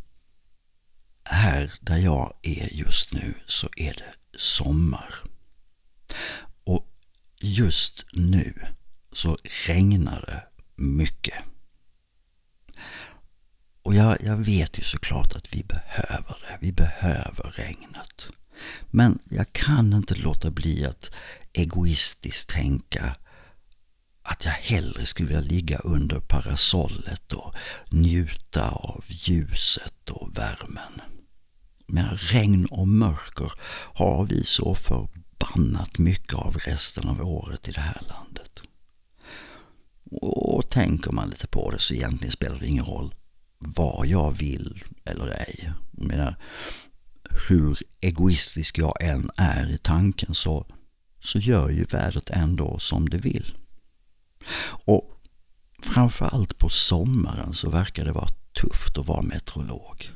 Här 1.25 1.73
där 1.81 1.99
jag 1.99 2.33
är 2.43 2.75
just 2.75 3.13
nu 3.13 3.35
så 3.47 3.69
är 3.77 3.95
det 3.95 4.39
sommar. 4.39 5.15
Och 6.65 6.87
just 7.41 8.07
nu 8.13 8.55
så 9.13 9.39
regnar 9.67 10.21
det 10.21 10.43
mycket. 10.83 11.39
Och 13.83 13.95
jag, 13.95 14.23
jag 14.23 14.37
vet 14.37 14.79
ju 14.79 14.83
såklart 14.83 15.33
att 15.37 15.55
vi 15.55 15.65
behöver 15.65 16.37
det. 16.41 16.59
Vi 16.61 16.73
behöver 16.73 17.55
regnet. 17.57 18.29
Men 18.91 19.19
jag 19.25 19.53
kan 19.53 19.93
inte 19.93 20.15
låta 20.15 20.51
bli 20.51 20.85
att 20.87 21.11
egoistiskt 21.53 22.51
tänka 22.51 23.17
att 24.25 24.45
jag 24.45 24.53
hellre 24.53 25.07
skulle 25.07 25.29
vilja 25.29 25.43
ligga 25.43 25.79
under 25.79 26.21
parasollet 26.21 27.33
och 27.33 27.55
njuta 27.91 28.69
av 28.69 29.05
ljuset 29.09 30.11
och 30.11 30.39
värmen. 30.39 31.01
Men 31.87 32.17
regn 32.17 32.67
och 32.67 32.89
mörker 32.89 33.53
har 33.95 34.25
vi 34.25 34.45
så 34.45 34.75
förbannat 34.75 35.99
mycket 35.99 36.35
av 36.35 36.57
resten 36.57 37.09
av 37.09 37.21
året 37.21 37.69
i 37.69 37.73
det 37.73 37.81
här 37.81 38.03
landet. 38.09 38.63
Och 40.21 40.71
tänker 40.71 41.13
man 41.13 41.31
lite 41.31 41.47
på 41.47 41.71
det 41.71 41.79
så 41.79 41.95
egentligen 41.95 42.33
spelar 42.33 42.59
det 42.59 42.67
ingen 42.67 42.85
roll 42.85 43.15
vad 43.59 44.07
jag 44.07 44.33
vill 44.33 44.85
eller 45.05 45.27
ej. 45.27 45.73
Jag 45.93 46.07
menar, 46.07 46.37
hur 47.49 47.79
egoistisk 48.01 48.79
jag 48.79 49.03
än 49.03 49.31
är 49.37 49.71
i 49.71 49.79
tanken 49.79 50.35
så, 50.35 50.67
så 51.21 51.39
gör 51.39 51.71
ju 51.71 51.85
vädret 51.85 52.31
ändå 52.31 52.79
som 52.79 53.09
det 53.09 53.19
vill. 53.19 53.57
Och 54.87 55.11
framförallt 55.83 56.59
på 56.59 56.69
sommaren 56.69 57.55
så 57.55 57.71
verkar 57.71 58.05
det 58.05 58.13
vara 58.13 58.29
tufft 58.53 58.99
att 58.99 59.07
vara 59.07 59.23
meteorolog. 59.23 60.11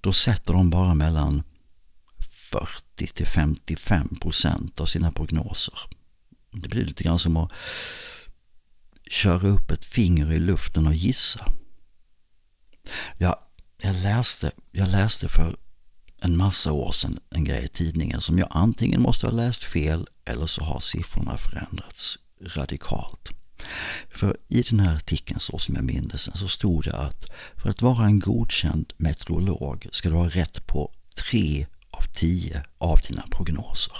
Då 0.00 0.12
sätter 0.12 0.52
de 0.52 0.70
bara 0.70 0.94
mellan 0.94 1.42
40 2.50 3.06
till 3.06 3.26
55 3.26 4.16
procent 4.20 4.80
av 4.80 4.86
sina 4.86 5.10
prognoser. 5.10 5.78
Det 6.50 6.68
blir 6.68 6.84
lite 6.84 7.04
grann 7.04 7.18
som 7.18 7.36
att 7.36 7.50
köra 9.10 9.48
upp 9.48 9.70
ett 9.70 9.84
finger 9.84 10.32
i 10.32 10.38
luften 10.38 10.86
och 10.86 10.94
gissa. 10.94 11.52
Jag, 13.18 13.36
jag, 13.82 13.94
läste, 13.94 14.52
jag 14.70 14.88
läste 14.88 15.28
för 15.28 15.56
en 16.20 16.36
massa 16.36 16.72
år 16.72 16.92
sedan 16.92 17.18
en 17.30 17.44
grej 17.44 17.64
i 17.64 17.68
tidningen 17.68 18.20
som 18.20 18.38
jag 18.38 18.48
antingen 18.50 19.02
måste 19.02 19.26
ha 19.26 19.32
läst 19.32 19.64
fel 19.64 20.06
eller 20.24 20.46
så 20.46 20.64
har 20.64 20.80
siffrorna 20.80 21.36
förändrats 21.36 22.18
radikalt. 22.40 23.30
För 24.10 24.36
i 24.48 24.62
den 24.62 24.80
här 24.80 24.96
artikeln, 24.96 25.40
så 25.40 25.58
som 25.58 25.74
jag 25.74 25.84
minns 25.84 26.24
den, 26.24 26.36
så 26.36 26.48
stod 26.48 26.84
det 26.84 26.96
att 26.96 27.26
för 27.56 27.70
att 27.70 27.82
vara 27.82 28.04
en 28.04 28.18
godkänd 28.18 28.92
meteorolog 28.96 29.86
ska 29.92 30.08
du 30.08 30.14
ha 30.14 30.28
rätt 30.28 30.66
på 30.66 30.92
tre 31.16 31.66
av 31.90 32.02
tio 32.14 32.64
av 32.78 33.00
dina 33.08 33.22
prognoser. 33.30 33.96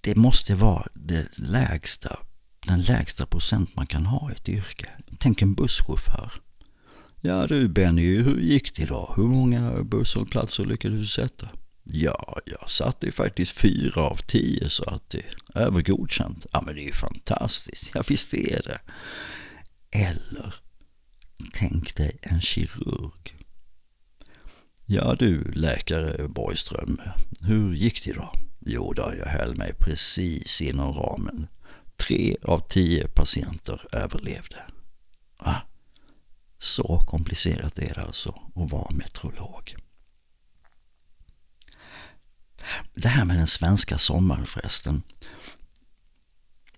Det 0.00 0.16
måste 0.16 0.54
vara 0.54 0.86
det 0.94 1.28
lägsta, 1.32 2.18
den 2.66 2.82
lägsta 2.82 3.26
procent 3.26 3.76
man 3.76 3.86
kan 3.86 4.06
ha 4.06 4.30
i 4.30 4.34
ett 4.34 4.48
yrke. 4.48 4.88
Tänk 5.18 5.42
en 5.42 5.54
busschaufför. 5.54 6.32
Ja 7.20 7.46
du 7.46 7.68
Benny, 7.68 8.22
hur 8.22 8.40
gick 8.40 8.76
det 8.76 8.82
idag? 8.82 9.12
Hur 9.16 9.26
många 9.26 9.82
busshållplatser 9.82 10.64
lyckades 10.64 11.00
du 11.00 11.06
sätta? 11.06 11.48
Ja, 11.90 12.38
jag 12.44 12.70
satte 12.70 13.12
faktiskt 13.12 13.52
fyra 13.52 14.02
av 14.02 14.16
tio 14.16 14.68
så 14.70 14.84
att 14.84 15.10
det 15.10 15.18
är 15.18 15.60
övergodkänt. 15.60 16.46
Ja, 16.52 16.62
men 16.66 16.74
det 16.74 16.80
är 16.80 16.84
ju 16.86 16.92
fantastiskt. 16.92 17.90
Ja, 17.94 18.02
visst 18.08 18.34
är 18.34 18.62
det. 18.62 18.80
Eller 19.90 20.54
tänk 21.52 21.94
dig 21.94 22.18
en 22.22 22.40
kirurg. 22.40 23.36
Ja 24.86 25.14
du, 25.18 25.52
läkare 25.52 26.28
Borgström, 26.28 27.00
hur 27.40 27.74
gick 27.74 28.04
det 28.04 28.12
då? 28.12 28.32
Jo 28.60 28.92
då, 28.92 29.14
jag 29.18 29.26
höll 29.26 29.56
mig 29.56 29.74
precis 29.78 30.60
inom 30.60 30.92
ramen. 30.92 31.46
Tre 31.96 32.36
av 32.42 32.68
tio 32.68 33.08
patienter 33.08 33.86
överlevde. 33.92 34.64
Va? 35.38 35.56
Så 36.58 37.02
komplicerat 37.06 37.78
är 37.78 37.94
det 37.94 38.02
alltså 38.02 38.30
att 38.54 38.70
vara 38.70 38.90
meteorolog. 38.90 39.76
Det 42.94 43.08
här 43.08 43.24
med 43.24 43.36
den 43.36 43.46
svenska 43.46 43.98
sommaren 43.98 44.46
förresten. 44.46 45.02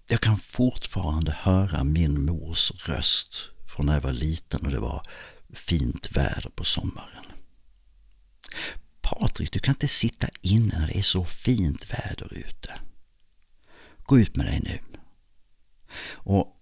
Jag 0.08 0.20
kan 0.20 0.38
fortfarande 0.38 1.32
höra 1.32 1.84
min 1.84 2.24
mors 2.24 2.70
röst 2.70 3.50
från 3.66 3.86
när 3.86 3.94
jag 3.94 4.00
var 4.00 4.12
liten 4.12 4.66
och 4.66 4.70
det 4.70 4.80
var 4.80 5.02
fint 5.54 6.16
väder 6.16 6.50
på 6.54 6.64
sommaren. 6.64 7.24
Patrik, 9.00 9.52
du 9.52 9.58
kan 9.58 9.74
inte 9.74 9.88
sitta 9.88 10.28
inne 10.40 10.78
när 10.78 10.86
det 10.86 10.98
är 10.98 11.02
så 11.02 11.24
fint 11.24 11.92
väder 11.92 12.34
ute. 12.34 12.80
Gå 13.98 14.18
ut 14.18 14.36
med 14.36 14.46
dig 14.46 14.60
nu. 14.60 14.80
Och 16.12 16.56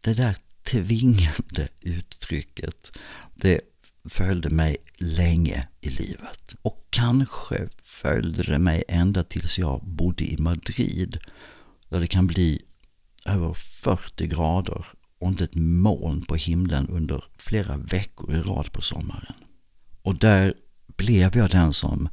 det 0.00 0.14
där 0.14 0.36
tvingande 0.62 1.68
uttrycket, 1.80 2.96
det 3.34 3.60
följde 4.04 4.50
mig 4.50 4.76
länge 4.96 5.68
i 5.80 5.90
livet. 5.90 6.54
Och 6.62 6.86
kanske 6.90 7.68
följde 7.82 8.42
det 8.42 8.58
mig 8.58 8.84
ända 8.88 9.22
tills 9.22 9.58
jag 9.58 9.84
bodde 9.84 10.24
i 10.24 10.38
Madrid, 10.38 11.18
där 11.88 12.00
det 12.00 12.06
kan 12.06 12.26
bli 12.26 12.62
över 13.26 13.54
40 13.54 14.26
grader 14.26 14.86
och 15.18 15.28
inte 15.28 15.44
ett 15.44 15.54
moln 15.54 16.22
på 16.22 16.36
himlen 16.36 16.88
under 16.88 17.24
flera 17.38 17.76
veckor 17.76 18.34
i 18.34 18.42
rad 18.42 18.72
på 18.72 18.82
sommaren. 18.82 19.34
Och 20.02 20.14
där 20.14 20.54
blev 20.96 21.36
jag 21.36 21.50
den 21.50 21.72
som 21.72 22.08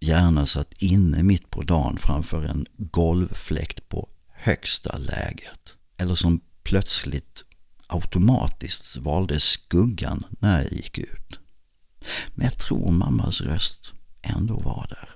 gärna 0.00 0.46
satt 0.46 0.74
inne 0.78 1.22
mitt 1.22 1.50
på 1.50 1.62
dagen 1.62 1.98
framför 1.98 2.44
en 2.44 2.66
golvfläkt 2.76 3.88
på 3.88 4.08
högsta 4.28 4.98
läget. 4.98 5.76
Eller 5.96 6.14
som 6.14 6.40
plötsligt 6.62 7.44
automatiskt 7.86 8.96
valde 8.96 9.40
skuggan 9.40 10.24
när 10.40 10.62
jag 10.62 10.72
gick 10.72 10.98
ut. 10.98 11.38
Men 12.28 12.44
jag 12.44 12.58
tror 12.58 12.90
mammas 12.90 13.40
röst 13.40 13.92
ändå 14.22 14.60
var 14.60 14.86
där. 14.88 15.10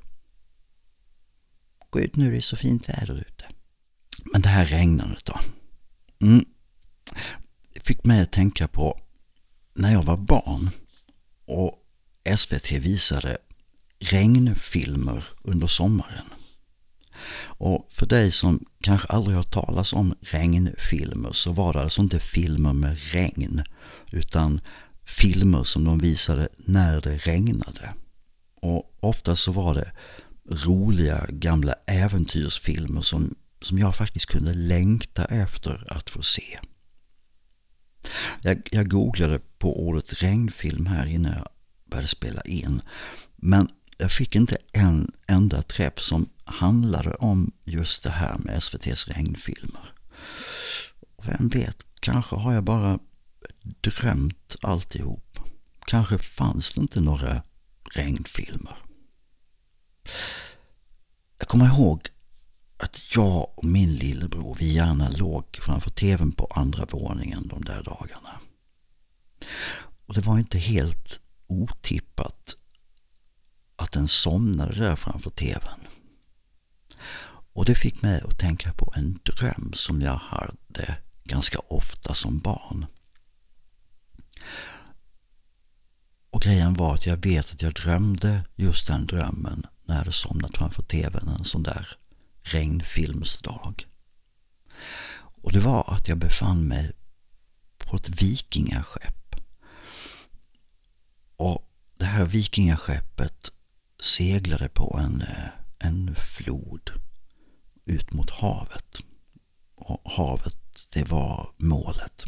Gå 1.91 2.01
ut 2.01 2.17
nu, 2.17 2.31
det 2.31 2.37
är 2.37 2.41
så 2.41 2.57
fint 2.57 2.89
väder 2.89 3.15
ute. 3.15 3.49
Men 4.33 4.43
det 4.43 4.49
här 4.49 4.67
regnandet 4.67 5.25
då? 5.25 5.41
Mm. 6.21 6.45
Det 7.75 7.81
fick 7.81 8.05
mig 8.05 8.21
att 8.23 8.33
tänka 8.33 8.69
på 8.69 9.01
när 9.75 9.93
jag 9.93 10.03
var 10.03 10.17
barn 10.17 10.71
och 11.45 11.87
SVT 12.37 12.73
visade 12.73 13.39
regnfilmer 13.99 15.25
under 15.43 15.67
sommaren. 15.67 16.27
Och 17.43 17.87
för 17.91 18.07
dig 18.07 18.33
som 18.33 18.65
kanske 18.81 19.09
aldrig 19.09 19.37
har 19.37 19.43
talas 19.43 19.93
om 19.93 20.15
regnfilmer 20.21 21.33
så 21.33 21.53
var 21.53 21.73
det 21.73 21.83
alltså 21.83 22.03
inte 22.03 22.21
filmer 22.21 22.73
med 22.73 22.99
regn 23.13 23.63
utan 24.11 24.61
filmer 25.05 25.65
som 25.65 25.85
de 25.85 25.99
visade 25.99 26.49
när 26.57 27.01
det 27.01 27.17
regnade. 27.17 27.95
Och 28.63 28.97
ofta 29.01 29.37
så 29.37 29.53
var 29.53 29.75
det 29.75 29.93
roliga 30.51 31.27
gamla 31.29 31.75
äventyrsfilmer 31.87 33.03
som, 33.03 33.35
som 33.61 33.79
jag 33.79 33.97
faktiskt 33.97 34.27
kunde 34.27 34.55
längta 34.55 35.25
efter 35.25 35.93
att 35.93 36.11
få 36.11 36.23
se. 36.23 36.59
Jag, 38.43 38.69
jag 38.71 38.91
googlade 38.91 39.41
på 39.59 39.87
ordet 39.87 40.23
regnfilm 40.23 40.87
här 40.87 41.07
innan 41.07 41.33
jag 41.33 41.49
började 41.91 42.09
spela 42.09 42.41
in. 42.41 42.83
Men 43.37 43.69
jag 44.01 44.13
fick 44.13 44.35
inte 44.35 44.59
en 44.73 45.13
enda 45.27 45.63
träff 45.63 45.99
som 45.99 46.29
handlade 46.45 47.15
om 47.15 47.53
just 47.65 48.03
det 48.03 48.11
här 48.11 48.39
med 48.39 48.57
SVTs 48.57 49.09
regnfilmer. 49.09 49.95
Vem 51.23 51.49
vet, 51.49 51.87
kanske 52.01 52.37
har 52.37 52.53
jag 52.53 52.65
bara 52.65 52.99
drömt 53.63 54.57
alltihop. 54.63 55.39
Kanske 55.87 56.19
fanns 56.19 56.73
det 56.73 56.81
inte 56.81 57.01
några 57.01 57.43
regnfilmer. 57.95 58.77
Jag 61.39 61.49
kommer 61.49 61.67
ihåg 61.67 62.09
att 62.77 63.15
jag 63.15 63.59
och 63.59 63.65
min 63.65 63.95
lillebror, 63.95 64.57
vi 64.59 64.73
gärna 64.73 65.09
låg 65.09 65.59
framför 65.63 65.91
tvn 65.91 66.33
på 66.33 66.47
andra 66.47 66.85
våningen 66.85 67.49
de 67.49 67.65
där 67.65 67.83
dagarna. 67.83 68.41
Och 70.07 70.15
det 70.15 70.21
var 70.21 70.39
inte 70.39 70.59
helt 70.59 71.21
otippat 71.47 72.57
att 73.81 73.93
den 73.93 74.09
somnade 74.09 74.75
där 74.75 74.97
framför 74.97 75.31
tvn. 75.31 75.81
Och 77.53 77.65
det 77.65 77.75
fick 77.75 78.03
mig 78.03 78.21
att 78.21 78.39
tänka 78.39 78.73
på 78.73 78.93
en 78.97 79.19
dröm 79.23 79.73
som 79.73 80.03
jag 80.03 80.17
hade 80.17 80.97
ganska 81.25 81.59
ofta 81.59 82.15
som 82.15 82.39
barn. 82.39 82.87
Och 86.31 86.43
grejen 86.43 86.75
var 86.75 86.95
att 86.95 87.07
jag 87.07 87.17
vet 87.17 87.53
att 87.53 87.63
jag 87.63 87.75
drömde 87.75 88.45
just 88.57 88.87
den 88.87 89.07
drömmen 89.07 89.67
när 89.85 89.95
jag 89.95 89.99
hade 89.99 90.13
somnat 90.13 90.57
framför 90.57 90.83
tvn 90.83 91.29
en 91.29 91.45
sån 91.45 91.63
där 91.63 91.89
regnfilmsdag. 92.43 93.87
Och 95.43 95.53
det 95.53 95.61
var 95.61 95.95
att 95.95 96.09
jag 96.09 96.19
befann 96.19 96.69
mig 96.69 96.93
på 97.79 97.97
ett 97.97 98.23
vikingaskepp. 98.23 99.37
Och 101.37 101.69
det 101.97 102.05
här 102.05 102.25
vikingaskeppet 102.25 103.51
seglade 104.01 104.69
på 104.69 104.99
en, 105.03 105.23
eh, 105.23 105.49
en 105.79 106.15
flod 106.15 106.91
ut 107.85 108.13
mot 108.13 108.31
havet. 108.31 108.99
Och 109.75 110.11
havet, 110.11 110.57
det 110.93 111.05
var 111.05 111.53
målet. 111.57 112.25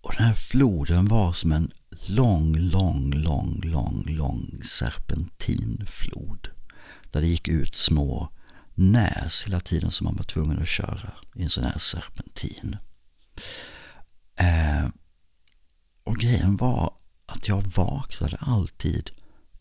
Och 0.00 0.14
den 0.16 0.26
här 0.26 0.34
floden 0.34 1.08
var 1.08 1.32
som 1.32 1.52
en 1.52 1.72
lång, 2.06 2.56
lång, 2.56 3.14
lång, 3.14 3.60
lång, 3.64 4.04
lång 4.06 4.60
serpentinflod. 4.62 6.48
Där 7.10 7.20
det 7.20 7.26
gick 7.26 7.48
ut 7.48 7.74
små 7.74 8.32
näs 8.74 9.44
hela 9.46 9.60
tiden 9.60 9.90
som 9.90 10.04
man 10.04 10.16
var 10.16 10.24
tvungen 10.24 10.62
att 10.62 10.68
köra 10.68 11.12
i 11.34 11.42
en 11.42 11.48
sån 11.48 11.64
här 11.64 11.78
serpentin. 11.78 12.76
Eh, 14.36 14.88
och 16.04 16.16
grejen 16.16 16.56
var 16.56 16.94
att 17.26 17.48
jag 17.48 17.62
vaknade 17.62 18.36
alltid 18.40 19.10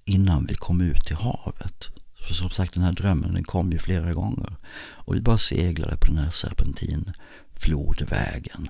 innan 0.05 0.45
vi 0.45 0.55
kom 0.55 0.81
ut 0.81 1.05
till 1.05 1.15
havet. 1.15 1.89
För 2.27 2.33
som 2.33 2.49
sagt, 2.49 2.73
den 2.73 2.83
här 2.83 2.91
drömmen 2.91 3.33
den 3.33 3.43
kom 3.43 3.71
ju 3.71 3.79
flera 3.79 4.13
gånger. 4.13 4.55
Och 4.77 5.15
vi 5.15 5.21
bara 5.21 5.37
seglade 5.37 5.97
på 5.97 6.05
den 6.05 6.17
här 6.17 6.31
serpentinflodvägen 6.31 8.69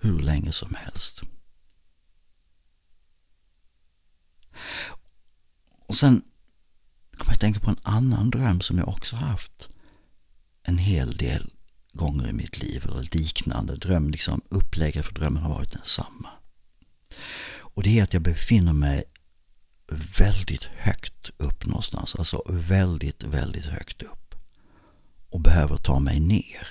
hur 0.00 0.18
länge 0.18 0.52
som 0.52 0.74
helst. 0.74 1.22
Och 5.86 5.94
sen 5.94 6.22
kom 7.16 7.26
jag 7.26 7.34
att 7.34 7.40
tänka 7.40 7.60
på 7.60 7.70
en 7.70 7.80
annan 7.82 8.30
dröm 8.30 8.60
som 8.60 8.78
jag 8.78 8.88
också 8.88 9.16
haft 9.16 9.68
en 10.62 10.78
hel 10.78 11.16
del 11.16 11.50
gånger 11.92 12.28
i 12.28 12.32
mitt 12.32 12.58
liv. 12.58 12.84
Eller 12.84 13.16
liknande 13.16 13.76
dröm, 13.76 14.10
liksom 14.10 14.40
upplägget 14.48 15.06
för 15.06 15.14
drömmen 15.14 15.42
har 15.42 15.50
varit 15.50 15.72
densamma. 15.72 16.28
Och 17.58 17.82
det 17.82 17.98
är 17.98 18.02
att 18.02 18.12
jag 18.12 18.22
befinner 18.22 18.72
mig 18.72 19.04
väldigt 19.90 20.64
högt 20.64 21.30
upp 21.36 21.66
någonstans. 21.66 22.14
Alltså 22.14 22.42
väldigt, 22.48 23.22
väldigt 23.22 23.66
högt 23.66 24.02
upp. 24.02 24.34
Och 25.30 25.40
behöver 25.40 25.76
ta 25.76 25.98
mig 25.98 26.20
ner. 26.20 26.68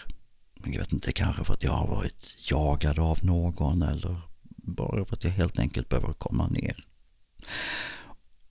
Jag 0.63 0.79
vet 0.79 0.93
inte, 0.93 1.11
kanske 1.11 1.43
för 1.43 1.53
att 1.53 1.63
jag 1.63 1.71
har 1.71 1.87
varit 1.87 2.35
jagad 2.51 2.99
av 2.99 3.19
någon 3.21 3.81
eller 3.81 4.21
bara 4.57 5.05
för 5.05 5.15
att 5.15 5.23
jag 5.23 5.31
helt 5.31 5.59
enkelt 5.59 5.89
behöver 5.89 6.13
komma 6.13 6.47
ner. 6.47 6.85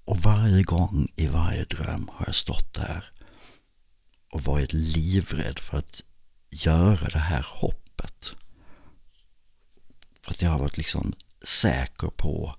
Och 0.04 0.18
varje 0.18 0.62
gång 0.62 1.08
i 1.16 1.26
varje 1.26 1.64
dröm 1.64 2.10
har 2.12 2.26
jag 2.26 2.34
stått 2.34 2.74
där 2.74 3.12
och 4.30 4.40
varit 4.40 4.72
livrädd 4.72 5.58
för 5.58 5.78
att 5.78 6.02
göra 6.50 7.08
det 7.08 7.18
här 7.18 7.46
hoppet. 7.48 8.36
För 10.22 10.30
att 10.30 10.42
jag 10.42 10.50
har 10.50 10.58
varit 10.58 10.76
liksom 10.76 11.14
säker 11.42 12.08
på 12.08 12.56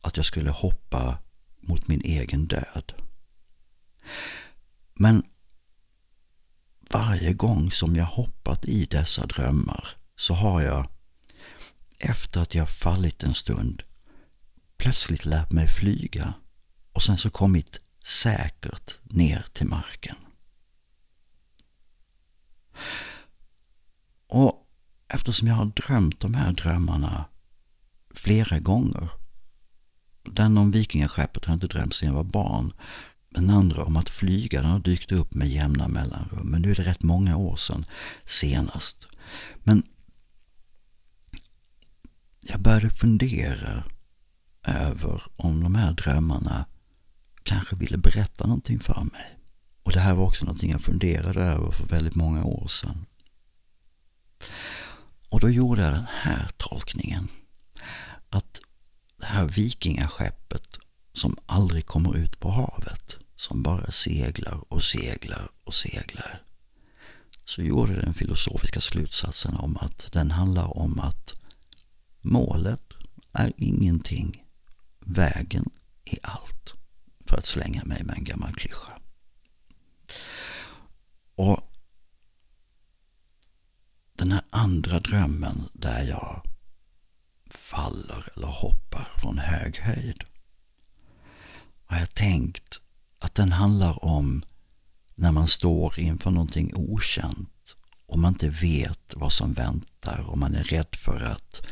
att 0.00 0.16
jag 0.16 0.26
skulle 0.26 0.50
hoppa 0.50 1.18
mot 1.60 1.88
min 1.88 2.00
egen 2.00 2.46
död. 2.46 2.92
Men 4.94 5.22
varje 6.90 7.32
gång 7.32 7.70
som 7.70 7.96
jag 7.96 8.04
hoppat 8.04 8.64
i 8.64 8.86
dessa 8.86 9.26
drömmar 9.26 9.88
så 10.16 10.34
har 10.34 10.60
jag, 10.60 10.88
efter 11.98 12.40
att 12.40 12.54
jag 12.54 12.70
fallit 12.70 13.22
en 13.22 13.34
stund, 13.34 13.82
plötsligt 14.76 15.24
lärt 15.24 15.52
mig 15.52 15.68
flyga 15.68 16.34
och 16.92 17.02
sen 17.02 17.18
så 17.18 17.30
kommit 17.30 17.80
säkert 18.04 18.98
ner 19.02 19.46
till 19.52 19.66
marken. 19.66 20.16
Och 24.26 24.66
eftersom 25.08 25.48
jag 25.48 25.54
har 25.54 25.64
drömt 25.64 26.20
de 26.20 26.34
här 26.34 26.52
drömmarna 26.52 27.24
flera 28.14 28.58
gånger. 28.58 29.08
Den 30.24 30.58
om 30.58 30.70
vikingaskeppet 30.70 31.44
har 31.44 31.52
jag 31.52 31.56
inte 31.56 31.66
drömt 31.66 31.94
sedan 31.94 32.08
jag 32.08 32.14
var 32.14 32.24
barn. 32.24 32.72
Den 33.30 33.50
andra 33.50 33.84
om 33.84 33.96
att 33.96 34.08
flyga 34.08 34.62
den 34.62 34.70
har 34.70 34.78
dykt 34.78 35.12
upp 35.12 35.34
med 35.34 35.48
jämna 35.48 35.88
mellanrum. 35.88 36.50
Men 36.50 36.62
nu 36.62 36.70
är 36.70 36.74
det 36.74 36.82
rätt 36.82 37.02
många 37.02 37.36
år 37.36 37.56
sedan 37.56 37.84
senast. 38.24 39.06
Men 39.56 39.82
jag 42.40 42.60
började 42.60 42.90
fundera 42.90 43.84
över 44.66 45.22
om 45.36 45.62
de 45.62 45.74
här 45.74 45.92
drömmarna 45.92 46.66
kanske 47.42 47.76
ville 47.76 47.98
berätta 47.98 48.46
någonting 48.46 48.80
för 48.80 49.04
mig. 49.12 49.38
Och 49.82 49.92
det 49.92 50.00
här 50.00 50.14
var 50.14 50.24
också 50.24 50.44
någonting 50.44 50.70
jag 50.70 50.80
funderade 50.80 51.42
över 51.42 51.70
för 51.70 51.86
väldigt 51.86 52.14
många 52.14 52.44
år 52.44 52.68
sedan. 52.68 53.06
Och 55.28 55.40
då 55.40 55.50
gjorde 55.50 55.82
jag 55.82 55.92
den 55.92 56.06
här 56.10 56.50
tolkningen. 56.56 57.28
Att 58.30 58.59
det 59.20 59.26
här 59.26 59.44
vikingaskeppet 59.44 60.78
som 61.12 61.36
aldrig 61.46 61.86
kommer 61.86 62.16
ut 62.16 62.40
på 62.40 62.50
havet, 62.50 63.18
som 63.36 63.62
bara 63.62 63.90
seglar 63.90 64.72
och 64.72 64.82
seglar 64.82 65.50
och 65.64 65.74
seglar, 65.74 66.42
så 67.44 67.62
gjorde 67.62 68.00
den 68.00 68.14
filosofiska 68.14 68.80
slutsatsen 68.80 69.56
om 69.56 69.76
att 69.76 70.12
den 70.12 70.30
handlar 70.30 70.76
om 70.76 71.00
att 71.00 71.34
målet 72.20 72.82
är 73.32 73.52
ingenting, 73.56 74.44
vägen 75.00 75.70
är 76.04 76.18
allt 76.22 76.74
för 77.26 77.36
att 77.36 77.46
slänga 77.46 77.84
mig 77.84 78.04
med 78.04 78.16
en 78.16 78.24
gammal 78.24 78.54
klyscha. 78.54 78.98
Och 81.34 81.60
den 84.12 84.32
här 84.32 84.42
andra 84.50 85.00
drömmen 85.00 85.68
där 85.72 86.02
jag 86.02 86.42
faller 87.50 88.32
eller 88.36 88.46
hoppar 88.46 89.12
från 89.18 89.38
hög 89.38 89.76
höjd 89.76 90.24
har 91.90 91.98
jag 91.98 92.14
tänkt 92.14 92.80
att 93.18 93.34
den 93.34 93.52
handlar 93.52 94.04
om 94.04 94.42
när 95.14 95.32
man 95.32 95.48
står 95.48 95.98
inför 95.98 96.30
någonting 96.30 96.72
okänt 96.74 97.76
och 98.06 98.18
man 98.18 98.32
inte 98.32 98.48
vet 98.48 99.14
vad 99.16 99.32
som 99.32 99.52
väntar 99.52 100.18
och 100.28 100.38
man 100.38 100.54
är 100.54 100.64
rädd 100.64 100.96
för 100.96 101.20
att 101.20 101.62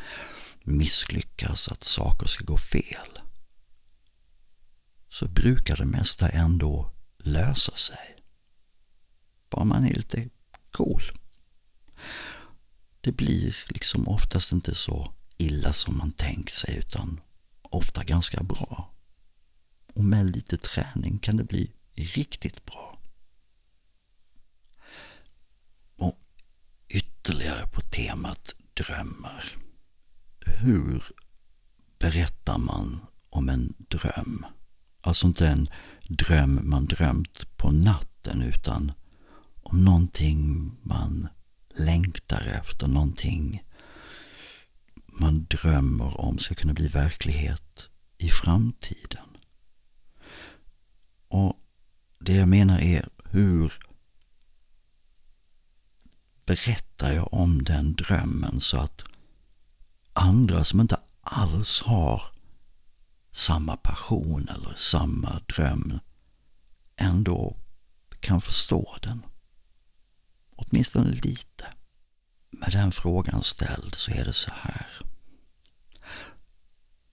misslyckas, 0.63 1.67
att 1.67 1.83
saker 1.83 2.27
ska 2.27 2.43
gå 2.43 2.57
fel. 2.57 3.19
Så 5.09 5.27
brukar 5.27 5.77
det 5.77 5.85
mesta 5.85 6.29
ändå 6.29 6.91
lösa 7.17 7.75
sig. 7.75 8.23
Bara 9.49 9.63
man 9.63 9.85
är 9.85 9.93
lite 9.93 10.29
cool. 10.71 11.01
Det 13.01 13.11
blir 13.11 13.55
liksom 13.67 14.07
oftast 14.07 14.51
inte 14.51 14.75
så 14.75 15.13
illa 15.39 15.73
som 15.73 15.97
man 15.97 16.11
tänkt 16.11 16.53
sig 16.53 16.77
utan 16.77 17.21
ofta 17.61 18.03
ganska 18.03 18.43
bra. 18.43 18.93
Och 19.95 20.03
med 20.03 20.35
lite 20.35 20.57
träning 20.57 21.19
kan 21.19 21.37
det 21.37 21.43
bli 21.43 21.71
riktigt 21.95 22.65
bra. 22.65 22.99
Och 25.97 26.19
ytterligare 26.89 27.67
på 27.67 27.81
temat 27.81 28.55
drömmar. 28.73 29.45
Hur 30.45 31.03
berättar 31.99 32.57
man 32.57 33.05
om 33.29 33.49
en 33.49 33.73
dröm? 33.77 34.45
Alltså 35.01 35.27
inte 35.27 35.47
en 35.47 35.67
dröm 36.07 36.59
man 36.63 36.85
drömt 36.85 37.57
på 37.57 37.71
natten 37.71 38.41
utan 38.41 38.91
om 39.63 39.85
någonting 39.85 40.71
man 40.81 41.27
längtar 41.75 42.41
efter, 42.41 42.87
någonting 42.87 43.63
man 45.19 45.45
drömmer 45.49 46.21
om 46.21 46.37
ska 46.37 46.55
kunna 46.55 46.73
bli 46.73 46.87
verklighet 46.87 47.89
i 48.17 48.29
framtiden. 48.29 49.37
Och 51.27 51.53
det 52.19 52.35
jag 52.35 52.47
menar 52.47 52.79
är 52.79 53.09
hur 53.25 53.73
berättar 56.45 57.11
jag 57.11 57.33
om 57.33 57.63
den 57.63 57.95
drömmen 57.95 58.61
så 58.61 58.77
att 58.77 59.03
andra 60.13 60.63
som 60.63 60.79
inte 60.81 60.99
alls 61.21 61.81
har 61.81 62.21
samma 63.31 63.77
passion 63.77 64.49
eller 64.49 64.73
samma 64.77 65.41
dröm 65.55 65.99
ändå 66.95 67.57
kan 68.19 68.41
förstå 68.41 68.97
den. 69.01 69.25
Åtminstone 70.55 71.11
lite. 71.11 71.67
Med 72.51 72.71
den 72.71 72.91
frågan 72.91 73.43
ställd 73.43 73.95
så 73.95 74.11
är 74.11 74.25
det 74.25 74.33
så 74.33 74.51
här. 74.53 75.08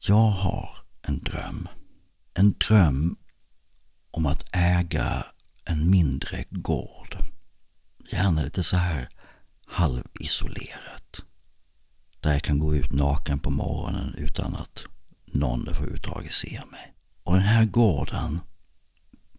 Jag 0.08 0.30
har 0.30 0.78
en 1.02 1.22
dröm. 1.22 1.68
En 2.34 2.52
dröm 2.52 3.16
om 4.10 4.26
att 4.26 4.44
äga 4.52 5.26
en 5.64 5.90
mindre 5.90 6.44
gård. 6.50 7.16
Gärna 8.12 8.42
lite 8.42 8.62
så 8.62 8.76
här 8.76 9.08
halvisolerat. 9.66 11.22
Där 12.20 12.32
jag 12.32 12.42
kan 12.42 12.58
gå 12.58 12.74
ut 12.74 12.92
naken 12.92 13.38
på 13.38 13.50
morgonen 13.50 14.14
utan 14.14 14.56
att 14.56 14.84
någon 15.26 15.68
överhuvudtaget 15.68 16.32
ser 16.32 16.66
mig. 16.66 16.94
Och 17.22 17.34
den 17.34 17.42
här 17.42 17.64
gården, 17.64 18.40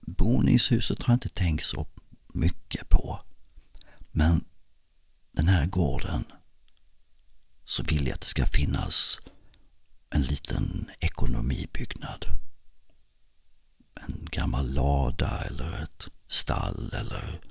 boningshuset 0.01 1.03
har 1.03 1.13
jag 1.13 1.15
inte 1.15 1.29
tänkt 1.29 1.65
så 1.65 1.87
mycket 2.33 2.89
på. 2.89 3.19
Men 4.11 4.45
den 5.31 5.47
här 5.47 5.65
gården 5.65 6.25
så 7.65 7.83
vill 7.83 8.07
jag 8.07 8.13
att 8.13 8.21
det 8.21 8.27
ska 8.27 8.45
finnas 8.45 9.19
en 10.09 10.21
liten 10.21 10.91
ekonomibyggnad. 10.99 12.25
En 13.95 14.27
gammal 14.31 14.73
lada 14.73 15.43
eller 15.43 15.83
ett 15.83 16.07
stall 16.27 16.93
eller 16.93 17.41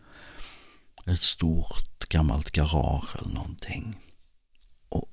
ett 1.06 1.22
stort 1.22 2.08
gammalt 2.08 2.50
garage 2.50 3.16
eller 3.16 3.34
någonting. 3.34 3.96
Och 4.88 5.10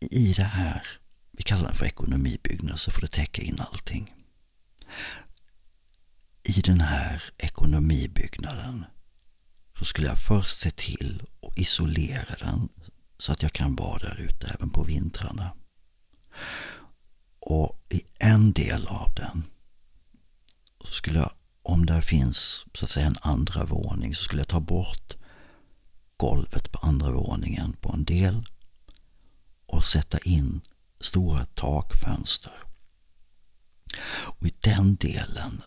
i 0.00 0.32
det 0.32 0.42
här, 0.42 0.86
vi 1.30 1.42
kallar 1.42 1.64
den 1.64 1.74
för 1.74 1.86
ekonomibyggnad 1.86 2.80
så 2.80 2.90
får 2.90 3.00
det 3.00 3.12
täcka 3.12 3.42
in 3.42 3.60
allting. 3.60 4.12
I 6.42 6.60
den 6.60 6.80
här 6.80 7.22
ekonomibyggnaden 7.38 8.84
så 9.78 9.84
skulle 9.84 10.06
jag 10.06 10.18
först 10.18 10.60
se 10.60 10.70
till 10.70 11.22
att 11.42 11.58
isolera 11.58 12.34
den 12.38 12.68
så 13.18 13.32
att 13.32 13.42
jag 13.42 13.52
kan 13.52 13.76
vara 13.76 13.98
där 13.98 14.16
ute 14.20 14.46
även 14.46 14.70
på 14.70 14.82
vintrarna. 14.82 15.52
Och 17.48 17.86
i 17.88 18.02
en 18.18 18.52
del 18.52 18.86
av 18.86 19.12
den 19.14 19.44
så 20.84 20.92
skulle 20.92 21.18
jag, 21.18 21.30
om 21.62 21.86
där 21.86 22.00
finns 22.00 22.66
så 22.74 22.84
att 22.84 22.90
säga 22.90 23.06
en 23.06 23.16
andra 23.20 23.64
våning, 23.64 24.14
så 24.14 24.22
skulle 24.22 24.40
jag 24.40 24.48
ta 24.48 24.60
bort 24.60 25.16
golvet 26.16 26.72
på 26.72 26.78
andra 26.78 27.10
våningen 27.10 27.72
på 27.80 27.92
en 27.92 28.04
del 28.04 28.48
och 29.66 29.84
sätta 29.84 30.18
in 30.18 30.60
stora 31.00 31.44
takfönster. 31.44 32.52
Och 34.06 34.46
i 34.46 34.54
den 34.60 34.96
delen 34.96 35.62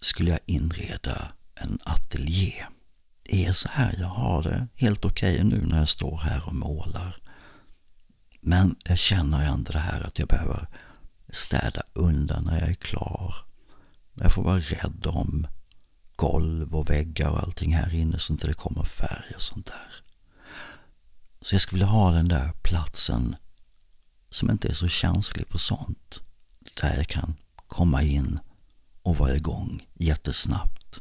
skulle 0.00 0.30
jag 0.30 0.40
inreda 0.46 1.32
en 1.54 1.78
ateljé 1.84 2.66
Det 3.22 3.44
är 3.44 3.52
så 3.52 3.68
här 3.68 3.96
jag 3.98 4.08
har 4.08 4.42
det 4.42 4.68
helt 4.74 5.04
okej 5.04 5.34
okay 5.34 5.44
nu 5.44 5.66
när 5.66 5.78
jag 5.78 5.88
står 5.88 6.18
här 6.18 6.46
och 6.46 6.54
målar. 6.54 7.25
Men 8.48 8.76
jag 8.84 8.98
känner 8.98 9.42
ändå 9.42 9.72
det 9.72 9.78
här 9.78 10.00
att 10.00 10.18
jag 10.18 10.28
behöver 10.28 10.68
städa 11.28 11.82
undan 11.92 12.44
när 12.44 12.60
jag 12.60 12.68
är 12.68 12.74
klar. 12.74 13.34
Jag 14.14 14.32
får 14.32 14.42
vara 14.42 14.58
rädd 14.58 15.06
om 15.06 15.46
golv 16.16 16.74
och 16.74 16.90
väggar 16.90 17.30
och 17.30 17.42
allting 17.42 17.74
här 17.74 17.94
inne 17.94 18.18
så 18.18 18.32
inte 18.32 18.46
det 18.46 18.54
kommer 18.54 18.84
färg 18.84 19.34
och 19.34 19.42
sånt 19.42 19.66
där. 19.66 19.94
Så 21.40 21.54
jag 21.54 21.62
skulle 21.62 21.78
vilja 21.78 21.92
ha 21.92 22.10
den 22.10 22.28
där 22.28 22.52
platsen 22.62 23.36
som 24.30 24.50
inte 24.50 24.68
är 24.68 24.74
så 24.74 24.88
känslig 24.88 25.48
på 25.48 25.58
sånt. 25.58 26.20
Där 26.80 26.96
jag 26.96 27.08
kan 27.08 27.34
komma 27.66 28.02
in 28.02 28.38
och 29.02 29.16
vara 29.16 29.36
igång 29.36 29.86
jättesnabbt 29.94 31.00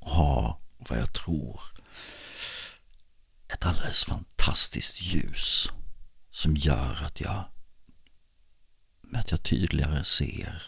och 0.00 0.10
ha 0.10 0.60
vad 0.78 0.98
jag 0.98 1.12
tror 1.12 1.60
ett 3.48 3.66
alldeles 3.66 4.04
fantastiskt 4.04 5.02
ljus 5.02 5.68
som 6.32 6.56
gör 6.56 7.02
att 7.04 7.20
jag, 7.20 7.44
att 9.12 9.30
jag 9.30 9.42
tydligare 9.42 10.04
ser 10.04 10.62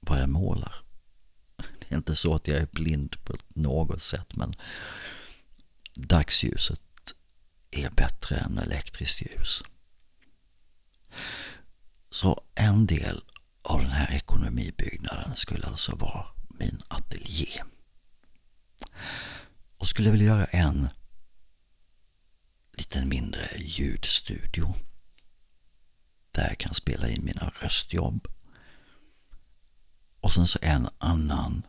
vad 0.00 0.20
jag 0.20 0.28
målar. 0.28 0.74
Det 1.56 1.94
är 1.94 1.96
inte 1.96 2.16
så 2.16 2.34
att 2.34 2.48
jag 2.48 2.56
är 2.58 2.68
blind 2.72 3.24
på 3.24 3.36
något 3.48 4.02
sätt 4.02 4.36
men 4.36 4.54
dagsljuset 5.94 6.80
är 7.70 7.90
bättre 7.90 8.36
än 8.36 8.58
elektriskt 8.58 9.22
ljus. 9.22 9.62
Så 12.10 12.42
en 12.54 12.86
del 12.86 13.22
av 13.62 13.80
den 13.80 13.90
här 13.90 14.12
ekonomibyggnaden 14.12 15.36
skulle 15.36 15.66
alltså 15.66 15.96
vara 15.96 16.26
min 16.48 16.82
ateljé. 16.88 17.62
Och 19.78 19.88
skulle 19.88 20.08
jag 20.08 20.12
vilja 20.12 20.26
göra 20.26 20.44
en 20.44 20.88
liten 22.76 23.08
mindre 23.08 23.48
ljudstudio. 23.58 24.74
Där 26.30 26.48
jag 26.48 26.58
kan 26.58 26.74
spela 26.74 27.08
in 27.08 27.24
mina 27.24 27.52
röstjobb. 27.62 28.28
Och 30.20 30.32
sen 30.32 30.46
så 30.46 30.58
en 30.62 30.88
annan 30.98 31.62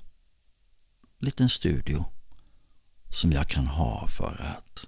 liten 1.20 1.50
studio 1.50 2.06
som 3.10 3.32
jag 3.32 3.48
kan 3.48 3.68
ha 3.68 4.08
för 4.08 4.42
att 4.42 4.86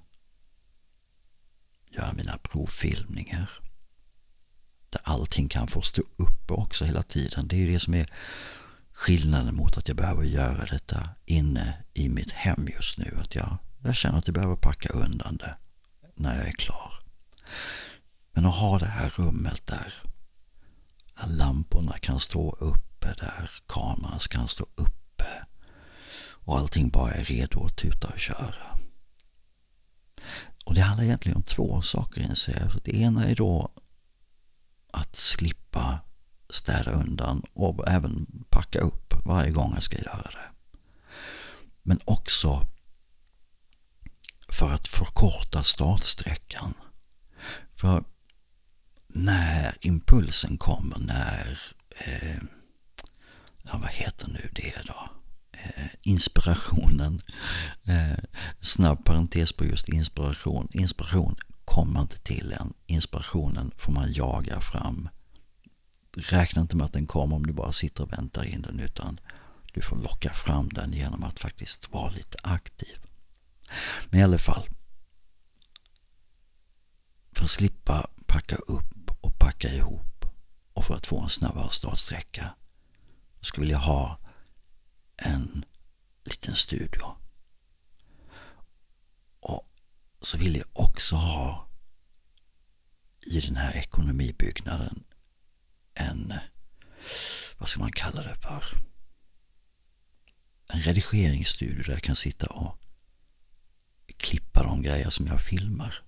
göra 1.89 2.13
mina 2.13 2.38
provfilmningar. 2.38 3.49
Där 4.89 5.01
allting 5.03 5.49
kan 5.49 5.67
få 5.67 5.82
stå 5.82 6.01
uppe 6.15 6.53
också 6.53 6.86
hela 6.86 7.03
tiden. 7.03 7.47
Det 7.47 7.55
är 7.55 7.60
ju 7.60 7.71
det 7.71 7.79
som 7.79 7.93
är 7.93 8.13
skillnaden 8.91 9.55
mot 9.55 9.77
att 9.77 9.88
jag 9.88 9.97
behöver 9.97 10.23
göra 10.23 10.65
detta 10.65 11.10
inne 11.25 11.84
i 11.93 12.10
mitt 12.10 12.32
hem 12.32 12.67
just 12.67 12.97
nu. 12.97 13.17
Att 13.21 13.36
jag, 13.36 13.58
jag 13.84 13.95
känner 13.95 14.17
att 14.17 14.27
jag 14.27 14.34
behöver 14.34 14.55
packa 14.55 14.89
undan 14.89 15.38
det 15.38 15.58
när 16.19 16.38
jag 16.38 16.47
är 16.47 16.51
klar. 16.51 16.93
Men 18.32 18.45
att 18.45 18.55
ha 18.55 18.79
det 18.79 18.86
här 18.86 19.13
rummet 19.15 19.67
där 19.67 19.93
lamporna 21.27 21.97
kan 21.97 22.19
stå 22.19 22.51
uppe, 22.60 23.13
där 23.17 23.49
kameran 23.67 24.19
kan 24.19 24.47
stå 24.47 24.65
uppe 24.75 25.45
och 26.49 26.58
allting 26.58 26.89
bara 26.89 27.12
är 27.12 27.23
redo 27.23 27.65
att 27.65 27.77
tuta 27.77 28.08
och 28.08 28.19
köra. 28.19 28.79
Och 30.65 30.73
det 30.75 30.82
handlar 30.82 31.05
egentligen 31.05 31.36
om 31.36 31.43
två 31.43 31.82
saker 31.82 32.21
inser 32.21 32.60
jag. 32.60 32.84
Det 32.84 32.95
ena 32.95 33.25
är 33.25 33.36
då 33.36 33.71
att 34.91 35.15
slippa 35.15 35.99
städa 36.49 36.91
undan 36.91 37.43
och 37.53 37.88
även 37.88 38.45
packa 38.49 38.79
upp 38.79 39.13
varje 39.25 39.51
gång 39.51 39.71
jag 39.73 39.84
ska 39.84 39.97
göra 39.97 40.29
det. 40.32 40.77
Men 41.84 41.99
också 42.05 42.65
för 44.49 44.71
att 44.71 44.88
förkorta 44.88 45.63
startsträckan. 45.63 46.73
För 47.75 48.03
när 49.07 49.77
impulsen 49.81 50.57
kommer, 50.57 50.99
när 50.99 51.59
eh, 51.89 52.41
ja 53.63 53.77
vad 53.77 53.89
heter 53.89 54.27
nu 54.27 54.49
det 54.53 54.73
då? 54.88 55.09
Eh, 55.51 55.88
inspirationen. 56.01 57.21
Eh, 57.83 58.23
snabb 58.59 59.05
parentes 59.05 59.53
på 59.53 59.65
just 59.65 59.89
inspiration. 59.89 60.67
Inspiration 60.71 61.35
kommer 61.65 62.01
inte 62.01 62.19
till 62.19 62.53
en. 62.59 62.73
Inspirationen 62.85 63.71
får 63.77 63.91
man 63.91 64.13
jaga 64.13 64.62
fram. 64.62 65.09
Räkna 66.15 66.62
inte 66.62 66.75
med 66.75 66.85
att 66.85 66.93
den 66.93 67.07
kommer 67.07 67.35
om 67.35 67.45
du 67.45 67.53
bara 67.53 67.71
sitter 67.71 68.03
och 68.03 68.13
väntar 68.13 68.43
in 68.43 68.62
den 68.62 68.79
utan 68.79 69.19
du 69.73 69.81
får 69.81 69.97
locka 69.97 70.33
fram 70.33 70.69
den 70.69 70.93
genom 70.93 71.23
att 71.23 71.39
faktiskt 71.39 71.91
vara 71.91 72.09
lite 72.09 72.38
aktiv. 72.43 72.97
Men 74.10 74.19
i 74.19 74.23
alla 74.23 74.38
fall. 74.38 74.67
För 77.32 77.43
att 77.43 77.51
slippa 77.51 78.10
packa 78.27 78.55
upp 78.55 79.12
och 79.21 79.39
packa 79.39 79.73
ihop 79.73 80.25
och 80.73 80.86
för 80.86 80.93
att 80.93 81.08
få 81.08 81.21
en 81.21 81.29
snabbare 81.29 81.71
startsträcka 81.71 82.55
skulle 83.41 83.71
jag 83.71 83.79
ha 83.79 84.19
en 85.17 85.65
liten 86.23 86.55
studio. 86.55 87.15
Och 89.39 89.69
så 90.21 90.38
vill 90.38 90.55
jag 90.55 90.67
också 90.73 91.15
ha 91.15 91.69
i 93.21 93.39
den 93.39 93.55
här 93.55 93.75
ekonomibyggnaden 93.75 95.03
en, 95.93 96.34
vad 97.58 97.69
ska 97.69 97.79
man 97.79 97.91
kalla 97.91 98.21
det 98.21 98.36
för? 98.36 98.63
En 100.67 100.82
redigeringsstudio 100.82 101.84
där 101.84 101.91
jag 101.91 102.03
kan 102.03 102.15
sitta 102.15 102.47
och 102.47 102.77
klippa 104.19 104.63
de 104.63 104.82
grejer 104.82 105.10
som 105.10 105.27
jag 105.27 105.41
filmar. 105.41 106.03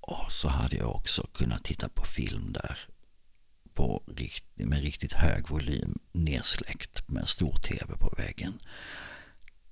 Och 0.00 0.32
så 0.32 0.48
hade 0.48 0.76
jag 0.76 0.94
också 0.96 1.26
kunnat 1.34 1.64
titta 1.64 1.88
på 1.88 2.04
film 2.04 2.52
där 2.52 2.78
på, 3.74 4.02
med 4.54 4.82
riktigt 4.82 5.12
hög 5.12 5.48
volym 5.48 5.98
nedsläckt 6.12 7.08
med 7.08 7.20
en 7.20 7.26
stor 7.26 7.56
tv 7.56 7.96
på 7.96 8.14
väggen. 8.16 8.58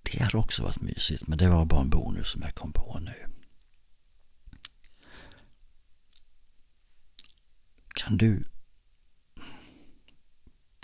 Det 0.02 0.22
hade 0.22 0.36
också 0.36 0.62
varit 0.62 0.80
mysigt 0.80 1.28
men 1.28 1.38
det 1.38 1.48
var 1.48 1.64
bara 1.64 1.80
en 1.80 1.90
bonus 1.90 2.28
som 2.28 2.42
jag 2.42 2.54
kom 2.54 2.72
på 2.72 2.98
nu. 2.98 3.26
Kan 7.94 8.16
du 8.16 8.44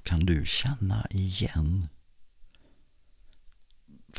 kan 0.02 0.26
du 0.26 0.46
känna 0.46 1.06
igen 1.10 1.88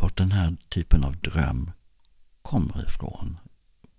vart 0.02 0.18
den 0.18 0.32
här 0.32 0.58
typen 0.70 1.04
av 1.04 1.18
dröm 1.18 1.72
kommer 2.42 2.86
ifrån? 2.88 3.40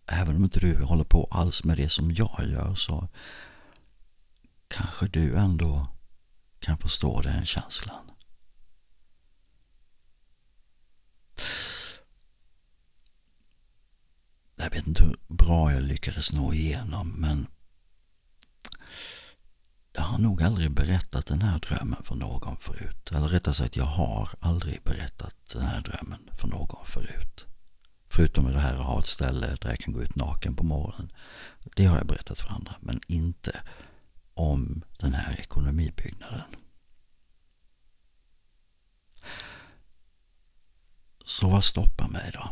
Även 0.06 0.36
om 0.36 0.44
inte 0.44 0.60
du 0.60 0.82
håller 0.84 1.04
på 1.04 1.28
alls 1.30 1.64
med 1.64 1.76
det 1.76 1.88
som 1.88 2.10
jag 2.10 2.44
gör 2.48 2.74
så 2.74 3.08
kanske 4.68 5.08
du 5.08 5.36
ändå 5.36 5.88
kan 6.58 6.78
förstå 6.78 7.20
den 7.20 7.46
känslan. 7.46 8.10
Jag 14.56 14.70
vet 14.70 14.86
inte 14.86 15.02
hur 15.02 15.16
bra 15.28 15.72
jag 15.72 15.82
lyckades 15.82 16.32
nå 16.32 16.54
igenom 16.54 17.08
men 17.08 17.46
har 20.08 20.18
nog 20.18 20.42
aldrig 20.42 20.70
berättat 20.70 21.26
den 21.26 21.42
här 21.42 21.58
drömmen 21.58 22.02
för 22.04 22.14
någon 22.14 22.56
förut. 22.56 23.10
Eller 23.12 23.28
rättare 23.28 23.54
sagt, 23.54 23.76
jag 23.76 23.84
har 23.84 24.30
aldrig 24.40 24.82
berättat 24.82 25.34
den 25.52 25.62
här 25.62 25.80
drömmen 25.80 26.30
för 26.38 26.48
någon 26.48 26.86
förut. 26.86 27.46
Förutom 28.10 28.52
det 28.52 28.58
här 28.58 28.74
att 28.74 28.86
ha 28.86 28.98
ett 28.98 29.06
ställe 29.06 29.56
där 29.60 29.68
jag 29.68 29.78
kan 29.78 29.92
gå 29.92 30.02
ut 30.02 30.16
naken 30.16 30.56
på 30.56 30.64
morgonen. 30.64 31.12
Det 31.76 31.84
har 31.84 31.96
jag 31.96 32.06
berättat 32.06 32.40
för 32.40 32.50
andra, 32.50 32.74
men 32.80 33.00
inte 33.06 33.60
om 34.34 34.82
den 34.98 35.14
här 35.14 35.40
ekonomibyggnaden. 35.40 36.42
Så 41.24 41.48
vad 41.48 41.64
stoppar 41.64 42.08
mig 42.08 42.30
då? 42.34 42.50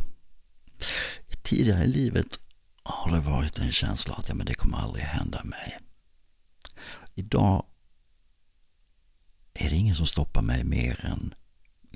Tidigare 1.42 1.84
i 1.84 1.88
livet 1.88 2.40
har 2.82 3.12
det 3.12 3.20
varit 3.20 3.58
en 3.58 3.72
känsla 3.72 4.14
att 4.14 4.28
ja, 4.28 4.34
men 4.34 4.46
det 4.46 4.54
kommer 4.54 4.78
aldrig 4.78 5.04
hända 5.04 5.44
mig. 5.44 5.78
Idag 7.18 7.66
är 9.54 9.70
det 9.70 9.76
ingen 9.76 9.94
som 9.94 10.06
stoppar 10.06 10.42
mig 10.42 10.64
mer 10.64 11.04
än 11.04 11.34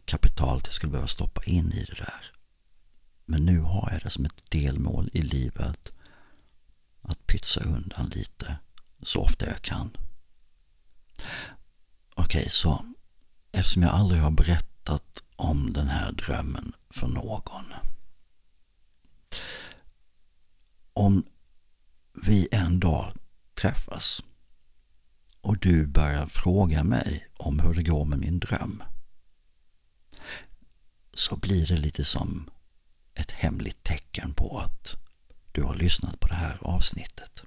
kapitalet 0.04 0.66
jag 0.66 0.74
skulle 0.74 0.90
behöva 0.90 1.09
stoppa 1.09 1.42
in 1.44 1.72
i 1.72 1.85
det 1.85 1.94
där. 1.94 2.33
Men 3.24 3.44
nu 3.44 3.61
har 3.61 3.90
jag 3.92 4.02
det 4.02 4.11
som 4.11 4.24
ett 4.24 4.50
delmål 4.50 5.11
i 5.12 5.22
livet 5.22 5.92
att 7.02 7.26
pytsa 7.26 7.61
undan 7.61 8.09
lite 8.09 8.59
så 9.02 9.20
ofta 9.20 9.46
jag 9.46 9.62
kan. 9.62 9.96
Okej, 12.14 12.40
okay, 12.40 12.48
så 12.48 12.85
eftersom 13.52 13.83
jag 13.83 13.92
aldrig 13.92 14.20
har 14.20 14.30
berättat 14.30 15.22
om 15.37 15.72
den 15.72 15.88
här 15.88 16.12
drömmen 16.12 16.72
för 16.90 17.06
någon. 17.06 17.64
Om 20.92 21.24
vi 22.12 22.48
en 22.52 22.80
dag 22.80 23.12
träffas 23.54 24.22
och 25.40 25.59
du 25.59 25.87
börjar 25.87 26.26
fråga 26.26 26.85
mig 26.85 27.26
om 27.37 27.61
hur 27.61 27.74
det 27.74 27.83
går 27.83 28.05
med 28.05 28.18
min 28.18 28.40
dröm 28.40 28.83
så 31.14 31.37
blir 31.37 31.66
det 31.66 31.76
lite 31.76 32.05
som 32.05 32.50
ett 33.14 33.31
hemligt 33.31 33.83
tecken 33.83 34.35
på 34.35 34.59
att 34.59 34.96
du 35.53 35.62
har 35.62 35.74
lyssnat 35.74 36.20
på 36.20 36.29
det 36.29 36.35
här 36.35 36.59
avsnittet. 36.61 37.42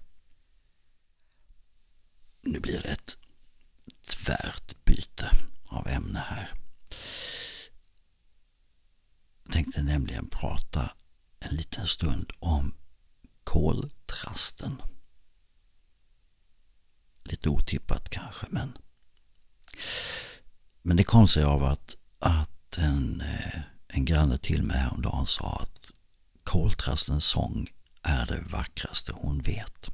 Nu 2.41 2.59
blir 2.59 2.81
det 2.81 2.87
ett 2.87 3.17
tvärt 4.07 4.85
byte 4.85 5.31
av 5.65 5.87
ämne 5.87 6.19
här. 6.19 6.53
Jag 9.43 9.53
tänkte 9.53 9.83
nämligen 9.83 10.29
prata 10.29 10.91
en 11.39 11.55
liten 11.55 11.87
stund 11.87 12.31
om 12.39 12.75
koltrasten. 13.43 14.81
Lite 17.23 17.49
otippat 17.49 18.09
kanske, 18.09 18.45
men 18.49 18.77
men 20.81 20.97
det 20.97 21.03
kom 21.03 21.27
sig 21.27 21.43
av 21.43 21.63
att, 21.63 21.97
att 22.19 22.77
en, 22.77 23.21
eh, 23.21 23.61
en 23.87 24.05
granne 24.05 24.37
till 24.37 24.63
mig 24.63 24.77
häromdagen 24.77 25.27
sa 25.27 25.59
att 25.61 25.91
koltrastens 26.43 27.25
sång 27.25 27.67
är 28.01 28.25
det 28.25 28.41
vackraste 28.41 29.13
hon 29.15 29.41
vet. 29.41 29.89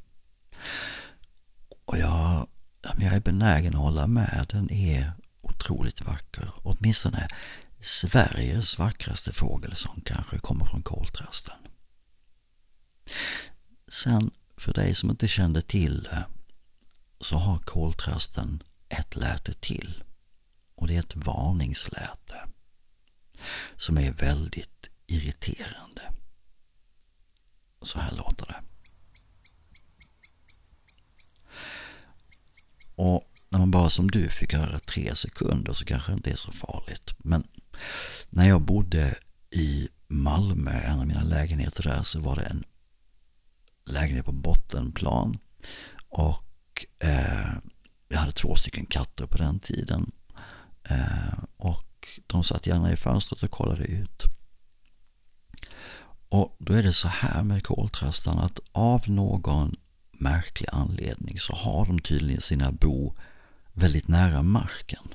Och 1.85 1.97
jag, 1.97 2.47
jag 2.81 3.13
är 3.13 3.19
benägen 3.19 3.75
att 3.75 3.81
hålla 3.81 4.07
med. 4.07 4.45
Den 4.49 4.71
är 4.71 5.11
otroligt 5.41 6.01
vacker. 6.01 6.51
Åtminstone 6.63 7.27
Sveriges 7.81 8.79
vackraste 8.79 9.33
fågelsång 9.33 10.01
kanske 10.05 10.39
kommer 10.39 10.65
från 10.65 10.81
koltrasten. 10.81 11.55
Sen, 13.87 14.31
för 14.57 14.73
dig 14.73 14.95
som 14.95 15.09
inte 15.09 15.27
kände 15.27 15.61
till 15.61 16.07
så 17.21 17.37
har 17.37 17.59
koltrasten 17.59 18.63
ett 18.89 19.15
läte 19.15 19.53
till. 19.53 20.03
Och 20.75 20.87
det 20.87 20.95
är 20.95 20.99
ett 20.99 21.15
varningsläte 21.15 22.49
som 23.75 23.97
är 23.97 24.11
väldigt 24.11 24.89
irriterande. 25.07 26.11
Så 27.81 27.99
här 27.99 28.11
låter 28.11 28.45
det. 28.45 28.61
Och 32.95 33.31
när 33.49 33.59
man 33.59 33.71
bara 33.71 33.89
som 33.89 34.11
du 34.11 34.29
fick 34.29 34.53
höra 34.53 34.79
tre 34.79 35.15
sekunder 35.15 35.73
så 35.73 35.85
kanske 35.85 36.11
det 36.11 36.15
inte 36.15 36.31
är 36.31 36.35
så 36.35 36.51
farligt. 36.51 37.13
Men 37.17 37.47
när 38.29 38.47
jag 38.47 38.61
bodde 38.61 39.19
i 39.51 39.89
Malmö, 40.07 40.71
en 40.71 40.99
av 40.99 41.07
mina 41.07 41.23
lägenheter 41.23 41.83
där, 41.83 42.03
så 42.03 42.19
var 42.19 42.35
det 42.35 42.41
en 42.41 42.63
lägenhet 43.85 44.25
på 44.25 44.31
bottenplan. 44.31 45.37
Och 46.09 46.48
eh, 46.99 47.53
jag 48.07 48.19
hade 48.19 48.31
två 48.31 48.55
stycken 48.55 48.85
katter 48.85 49.25
på 49.25 49.37
den 49.37 49.59
tiden. 49.59 50.11
Eh, 50.83 51.43
och 51.57 52.07
de 52.27 52.43
satt 52.43 52.67
gärna 52.67 52.91
i 52.91 52.95
fönstret 52.95 53.43
och 53.43 53.51
kollade 53.51 53.83
ut. 53.83 54.23
Och 56.29 56.55
då 56.59 56.73
är 56.73 56.83
det 56.83 56.93
så 56.93 57.07
här 57.07 57.43
med 57.43 57.63
koltrastarna 57.63 58.41
att 58.43 58.59
av 58.71 59.09
någon 59.09 59.75
märklig 60.11 60.67
anledning 60.71 61.39
så 61.39 61.55
har 61.55 61.85
de 61.85 61.99
tydligen 61.99 62.41
sina 62.41 62.71
bo 62.71 63.15
väldigt 63.73 64.07
nära 64.07 64.41
marken. 64.43 65.07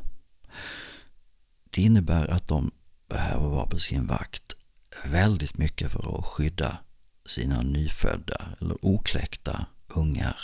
Det 1.71 1.83
innebär 1.83 2.29
att 2.29 2.49
de 2.49 2.71
behöver 3.09 3.49
vara 3.49 3.67
på 3.67 3.79
sin 3.79 4.07
vakt 4.07 4.53
väldigt 5.05 5.59
mycket 5.59 5.93
för 5.93 6.19
att 6.19 6.27
skydda 6.27 6.79
sina 7.27 7.63
nyfödda 7.63 8.49
eller 8.61 8.85
okläckta 8.85 9.67
ungar, 9.89 10.37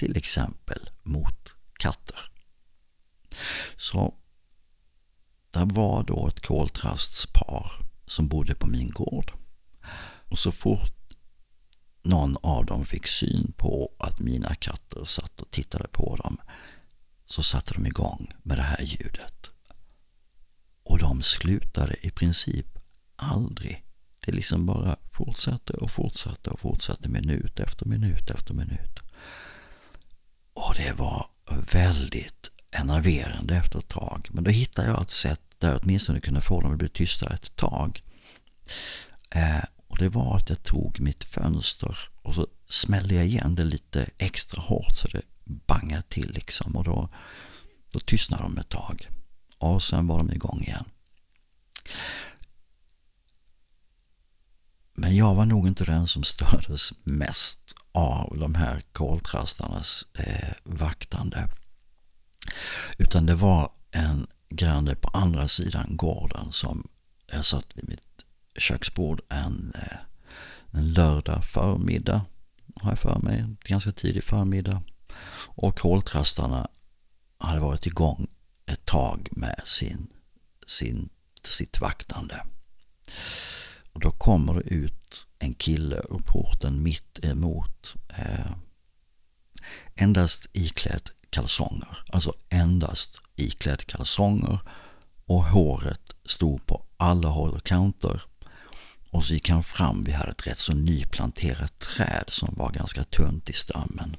till 0.00 0.16
exempel 0.16 0.90
mot 1.02 1.54
katter. 1.78 2.30
Så 3.76 4.14
där 5.50 5.66
var 5.66 6.02
då 6.02 6.28
ett 6.28 6.40
koltrastspar 6.40 7.72
som 8.06 8.28
bodde 8.28 8.54
på 8.54 8.66
min 8.66 8.90
gård. 8.90 9.32
Och 10.28 10.38
så 10.38 10.52
fort 10.52 11.14
någon 12.02 12.36
av 12.42 12.66
dem 12.66 12.84
fick 12.84 13.06
syn 13.06 13.52
på 13.56 13.92
att 13.98 14.20
mina 14.20 14.54
katter 14.54 15.04
satt 15.04 15.40
och 15.40 15.50
tittade 15.50 15.88
på 15.88 16.16
dem 16.16 16.40
så 17.24 17.42
satte 17.42 17.74
de 17.74 17.86
igång 17.86 18.32
med 18.42 18.58
det 18.58 18.62
här 18.62 18.82
ljudet. 18.82 19.50
Och 20.82 20.98
de 20.98 21.22
slutade 21.22 22.06
i 22.06 22.10
princip 22.10 22.78
aldrig. 23.16 23.84
Det 24.20 24.32
liksom 24.32 24.66
bara 24.66 24.96
fortsatte 25.12 25.72
och 25.72 25.90
fortsatte 25.90 26.50
och 26.50 26.60
fortsatte 26.60 27.08
minut 27.08 27.60
efter 27.60 27.86
minut 27.86 28.30
efter 28.30 28.54
minut. 28.54 28.89
Och 30.54 30.74
det 30.76 30.92
var 30.92 31.26
väldigt 31.72 32.50
enerverande 32.70 33.56
efter 33.56 33.78
ett 33.78 33.88
tag. 33.88 34.28
Men 34.30 34.44
då 34.44 34.50
hittade 34.50 34.88
jag 34.88 35.02
ett 35.02 35.10
sätt 35.10 35.40
där 35.58 35.72
jag 35.72 35.80
åtminstone 35.82 36.20
kunde 36.20 36.40
få 36.40 36.60
dem 36.60 36.72
att 36.72 36.78
bli 36.78 36.88
tysta 36.88 37.34
ett 37.34 37.56
tag. 37.56 38.02
Eh, 39.30 39.64
och 39.86 39.98
det 39.98 40.08
var 40.08 40.36
att 40.36 40.48
jag 40.48 40.62
tog 40.62 41.00
mitt 41.00 41.24
fönster 41.24 41.98
och 42.22 42.34
så 42.34 42.46
smällde 42.68 43.14
jag 43.14 43.26
igen 43.26 43.54
det 43.54 43.64
lite 43.64 44.10
extra 44.18 44.62
hårt 44.62 44.94
så 44.94 45.08
det 45.08 45.22
bangade 45.44 46.02
till 46.02 46.32
liksom. 46.32 46.76
Och 46.76 46.84
då, 46.84 47.08
då 47.92 48.00
tystnade 48.00 48.42
de 48.42 48.58
ett 48.58 48.68
tag. 48.68 49.08
Och 49.58 49.82
sen 49.82 50.06
var 50.06 50.18
de 50.18 50.30
igång 50.30 50.62
igen. 50.62 50.84
Men 54.94 55.16
jag 55.16 55.34
var 55.34 55.46
nog 55.46 55.68
inte 55.68 55.84
den 55.84 56.06
som 56.06 56.24
stördes 56.24 56.92
mest 57.02 57.74
av 57.92 58.38
de 58.38 58.54
här 58.54 58.82
koltrastarnas 58.92 60.06
eh, 60.14 60.52
vaktande. 60.64 61.48
Utan 62.98 63.26
det 63.26 63.34
var 63.34 63.72
en 63.90 64.26
granne 64.48 64.94
på 64.94 65.08
andra 65.08 65.48
sidan 65.48 65.96
gården 65.96 66.52
som 66.52 66.88
jag 67.32 67.44
satt 67.44 67.66
vid 67.74 67.88
mitt 67.88 68.24
köksbord 68.58 69.20
en, 69.28 69.72
eh, 69.74 69.98
en 70.70 70.92
lördag 70.92 71.44
förmiddag, 71.44 72.24
har 72.76 72.90
jag 72.90 72.98
för 72.98 73.18
mig, 73.18 73.44
ganska 73.64 73.92
tidig 73.92 74.24
förmiddag. 74.24 74.82
Och 75.44 75.78
koltrastarna 75.78 76.68
hade 77.38 77.60
varit 77.60 77.86
igång 77.86 78.26
ett 78.66 78.84
tag 78.84 79.28
med 79.30 79.60
sin, 79.64 80.06
sin, 80.66 81.08
sitt 81.42 81.80
vaktande. 81.80 82.46
Och 83.92 84.00
då 84.00 84.10
kommer 84.10 84.54
det 84.54 84.60
ut 84.60 84.99
en 85.38 85.54
kille 85.54 85.96
ur 85.96 86.22
porten 86.26 86.82
mitt 86.82 87.24
emot. 87.24 87.94
Eh, 88.08 88.52
endast 89.94 90.46
iklädd 90.52 91.10
kalsonger. 91.30 91.98
Alltså 92.12 92.34
endast 92.48 93.20
iklädd 93.36 93.86
kalsonger. 93.86 94.58
Och 95.26 95.44
håret 95.44 96.12
stod 96.24 96.66
på 96.66 96.82
alla 96.96 97.28
håll 97.28 97.54
och 97.56 97.64
kanter. 97.64 98.22
Och 99.10 99.24
så 99.24 99.34
gick 99.34 99.48
han 99.48 99.64
fram, 99.64 100.02
vi 100.02 100.12
hade 100.12 100.30
ett 100.30 100.46
rätt 100.46 100.58
så 100.58 100.74
nyplanterat 100.74 101.78
träd 101.78 102.24
som 102.28 102.54
var 102.56 102.70
ganska 102.70 103.04
tunt 103.04 103.50
i 103.50 103.52
stammen. 103.52 104.16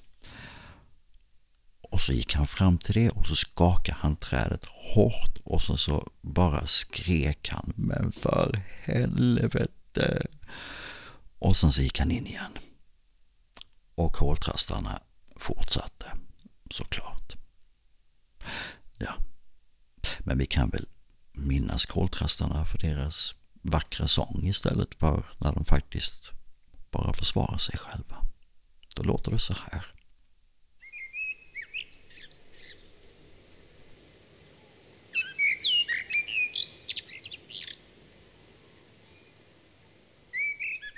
Och 1.81 2.01
så 2.01 2.13
gick 2.13 2.35
han 2.35 2.47
fram 2.47 2.77
till 2.77 2.93
det 2.93 3.09
och 3.09 3.27
så 3.27 3.35
skakade 3.35 3.97
han 4.01 4.15
trädet 4.15 4.65
hårt 4.65 5.37
och 5.43 5.61
så, 5.61 5.77
så 5.77 6.07
bara 6.21 6.65
skrek 6.65 7.49
han 7.49 7.73
Men 7.75 8.11
för 8.11 8.61
helvete! 8.83 10.27
Och 11.41 11.57
sen 11.57 11.71
så 11.71 11.81
gick 11.81 11.99
han 11.99 12.11
in 12.11 12.27
igen. 12.27 12.57
Och 13.95 14.13
koltrastarna 14.13 15.01
fortsatte 15.35 16.17
såklart. 16.69 17.35
Ja, 18.97 19.13
men 20.19 20.37
vi 20.37 20.45
kan 20.45 20.69
väl 20.69 20.87
minnas 21.31 21.85
koltrastarna 21.85 22.65
för 22.65 22.77
deras 22.77 23.35
vackra 23.61 24.07
sång 24.07 24.47
istället 24.47 24.95
för 24.95 25.23
när 25.37 25.53
de 25.53 25.65
faktiskt 25.65 26.31
bara 26.91 27.13
försvarar 27.13 27.57
sig 27.57 27.77
själva. 27.77 28.25
Då 28.95 29.03
låter 29.03 29.31
det 29.31 29.39
så 29.39 29.53
här. 29.53 29.85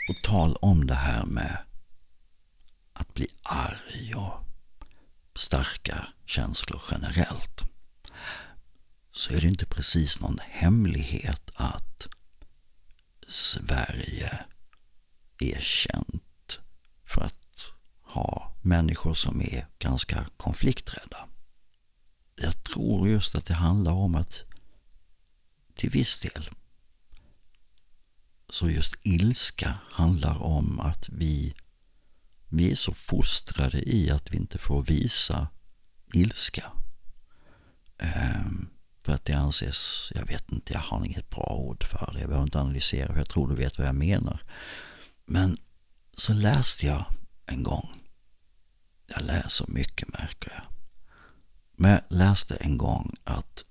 På 0.07 0.13
tal 0.13 0.55
om 0.55 0.87
det 0.87 0.95
här 0.95 1.25
med 1.25 1.57
att 2.93 3.13
bli 3.13 3.27
arg 3.43 4.15
och 4.15 4.43
starka 5.35 6.07
känslor 6.25 6.81
generellt 6.91 7.63
så 9.11 9.33
är 9.33 9.41
det 9.41 9.47
inte 9.47 9.65
precis 9.65 10.19
någon 10.19 10.39
hemlighet 10.49 11.51
att 11.55 12.07
Sverige 13.27 14.45
är 15.39 15.59
känt 15.59 16.59
för 17.05 17.21
att 17.21 17.71
ha 18.01 18.55
människor 18.61 19.13
som 19.13 19.41
är 19.41 19.67
ganska 19.79 20.25
konflikträdda. 20.37 21.27
Jag 22.35 22.63
tror 22.63 23.09
just 23.09 23.35
att 23.35 23.45
det 23.45 23.53
handlar 23.53 23.93
om 23.93 24.15
att 24.15 24.43
till 25.75 25.89
viss 25.89 26.19
del 26.19 26.49
så 28.53 28.69
just 28.69 28.95
ilska 29.03 29.77
handlar 29.91 30.43
om 30.43 30.79
att 30.79 31.09
vi, 31.09 31.53
vi 32.49 32.71
är 32.71 32.75
så 32.75 32.93
fostrade 32.93 33.89
i 33.89 34.11
att 34.11 34.31
vi 34.31 34.37
inte 34.37 34.57
får 34.57 34.83
visa 34.83 35.47
ilska. 36.13 36.71
Um, 37.97 38.69
för 39.03 39.13
att 39.13 39.25
det 39.25 39.33
anses, 39.33 40.11
jag 40.15 40.25
vet 40.25 40.51
inte, 40.51 40.73
jag 40.73 40.79
har 40.79 41.05
inget 41.05 41.29
bra 41.29 41.55
ord 41.55 41.83
för 41.83 42.11
det. 42.13 42.19
Jag 42.19 42.29
behöver 42.29 42.43
inte 42.45 42.59
analysera, 42.59 43.07
för 43.07 43.17
jag 43.17 43.29
tror 43.29 43.47
du 43.47 43.55
vet 43.55 43.77
vad 43.77 43.87
jag 43.87 43.95
menar. 43.95 44.43
Men 45.25 45.57
så 46.13 46.33
läste 46.33 46.85
jag 46.85 47.05
en 47.45 47.63
gång, 47.63 47.89
jag 49.07 49.21
läser 49.21 49.65
mycket 49.67 50.07
märker 50.07 50.51
jag. 50.51 50.63
Men 51.75 51.91
jag 51.91 52.01
läste 52.09 52.55
en 52.55 52.77
gång 52.77 53.15
att 53.23 53.63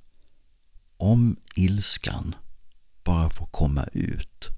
om 0.97 1.37
ilskan 1.55 2.35
bara 3.05 3.31
får 3.31 3.47
komma 3.47 3.85
ut 3.93 4.49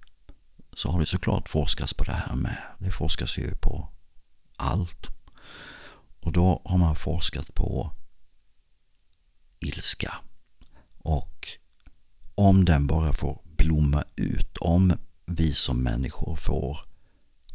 så 0.78 0.90
har 0.90 1.00
det 1.00 1.06
såklart 1.06 1.48
forskats 1.48 1.94
på 1.94 2.04
det 2.04 2.12
här 2.12 2.34
med. 2.34 2.62
Det 2.78 2.90
forskas 2.90 3.38
ju 3.38 3.56
på 3.56 3.88
allt. 4.56 5.08
Och 6.20 6.32
då 6.32 6.62
har 6.64 6.78
man 6.78 6.96
forskat 6.96 7.54
på 7.54 7.92
ilska. 9.60 10.14
Och 10.98 11.48
om 12.34 12.64
den 12.64 12.86
bara 12.86 13.12
får 13.12 13.40
blomma 13.44 14.04
ut, 14.16 14.56
om 14.56 14.92
vi 15.26 15.54
som 15.54 15.82
människor 15.82 16.36
får 16.36 16.78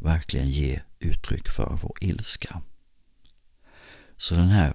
verkligen 0.00 0.50
ge 0.50 0.80
uttryck 0.98 1.48
för 1.48 1.78
vår 1.82 1.96
ilska. 2.00 2.62
Så 4.16 4.34
den 4.34 4.48
här 4.48 4.74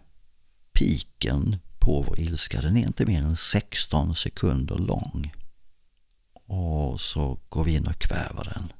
piken 0.73 1.59
på 1.79 2.01
vår 2.01 2.19
ilska, 2.19 2.61
den 2.61 2.77
är 2.77 2.87
inte 2.87 3.05
mer 3.05 3.21
än 3.21 3.35
16 3.35 4.15
sekunder 4.15 4.75
lång. 4.75 5.33
Och 6.45 7.01
så 7.01 7.39
går 7.49 7.63
vi 7.63 7.75
in 7.75 7.87
och 7.87 7.99
kväver 7.99 8.43
den 8.43 8.73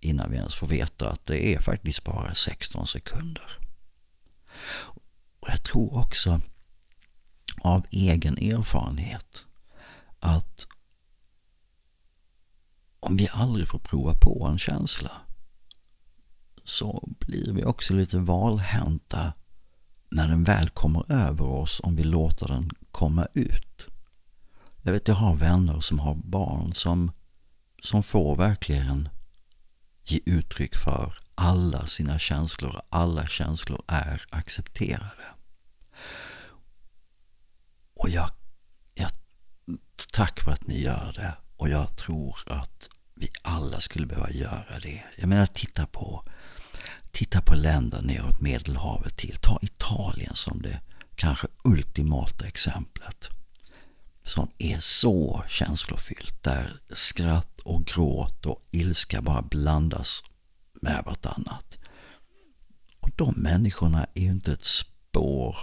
innan 0.00 0.30
vi 0.30 0.36
ens 0.36 0.54
får 0.54 0.66
veta 0.66 1.10
att 1.10 1.26
det 1.26 1.54
är 1.54 1.60
faktiskt 1.60 2.04
bara 2.04 2.34
16 2.34 2.86
sekunder. 2.86 3.58
Och 5.40 5.48
jag 5.48 5.62
tror 5.62 5.98
också 5.98 6.40
av 7.60 7.86
egen 7.90 8.38
erfarenhet 8.38 9.44
att 10.18 10.66
om 13.00 13.16
vi 13.16 13.28
aldrig 13.32 13.68
får 13.68 13.78
prova 13.78 14.14
på 14.14 14.46
en 14.46 14.58
känsla 14.58 15.10
så 16.64 17.08
blir 17.18 17.52
vi 17.52 17.64
också 17.64 17.94
lite 17.94 18.18
valhänta 18.18 19.32
när 20.10 20.28
den 20.28 20.44
väl 20.44 20.70
kommer 20.70 21.12
över 21.12 21.44
oss 21.44 21.80
om 21.84 21.96
vi 21.96 22.04
låter 22.04 22.48
den 22.48 22.70
komma 22.90 23.26
ut. 23.34 23.91
Jag 24.82 24.92
vet, 24.92 25.08
jag 25.08 25.14
har 25.14 25.34
vänner 25.34 25.80
som 25.80 25.98
har 25.98 26.14
barn 26.14 26.72
som, 26.72 27.12
som 27.82 28.02
får 28.02 28.36
verkligen 28.36 29.08
ge 30.04 30.20
uttryck 30.26 30.76
för 30.76 31.18
alla 31.34 31.86
sina 31.86 32.18
känslor. 32.18 32.82
Alla 32.88 33.26
känslor 33.26 33.82
är 33.86 34.26
accepterade. 34.30 35.24
Och 37.94 38.08
jag, 38.08 38.30
jag, 38.94 39.10
tack 40.12 40.40
för 40.40 40.50
att 40.50 40.66
ni 40.66 40.82
gör 40.82 41.12
det. 41.16 41.34
Och 41.56 41.68
jag 41.68 41.96
tror 41.96 42.36
att 42.46 42.88
vi 43.14 43.28
alla 43.42 43.80
skulle 43.80 44.06
behöva 44.06 44.30
göra 44.30 44.78
det. 44.82 45.02
Jag 45.16 45.28
menar, 45.28 45.46
titta 45.46 45.86
på, 45.86 46.24
titta 47.10 47.40
på 47.40 47.54
länder 47.54 48.02
neråt 48.02 48.40
Medelhavet 48.40 49.16
till. 49.16 49.36
Ta 49.36 49.58
Italien 49.62 50.34
som 50.34 50.62
det 50.62 50.80
kanske 51.14 51.46
ultimata 51.64 52.46
exemplet. 52.46 53.28
Som 54.24 54.50
är 54.58 54.78
så 54.80 55.44
känslofyllt. 55.48 56.42
Där 56.42 56.80
skratt 56.88 57.60
och 57.60 57.84
gråt 57.84 58.46
och 58.46 58.68
ilska 58.70 59.22
bara 59.22 59.42
blandas 59.42 60.22
med 60.82 61.02
vartannat. 61.06 61.78
Och 63.00 63.10
de 63.16 63.34
människorna 63.36 64.06
är 64.14 64.22
ju 64.22 64.30
inte 64.30 64.52
ett 64.52 64.64
spår 64.64 65.56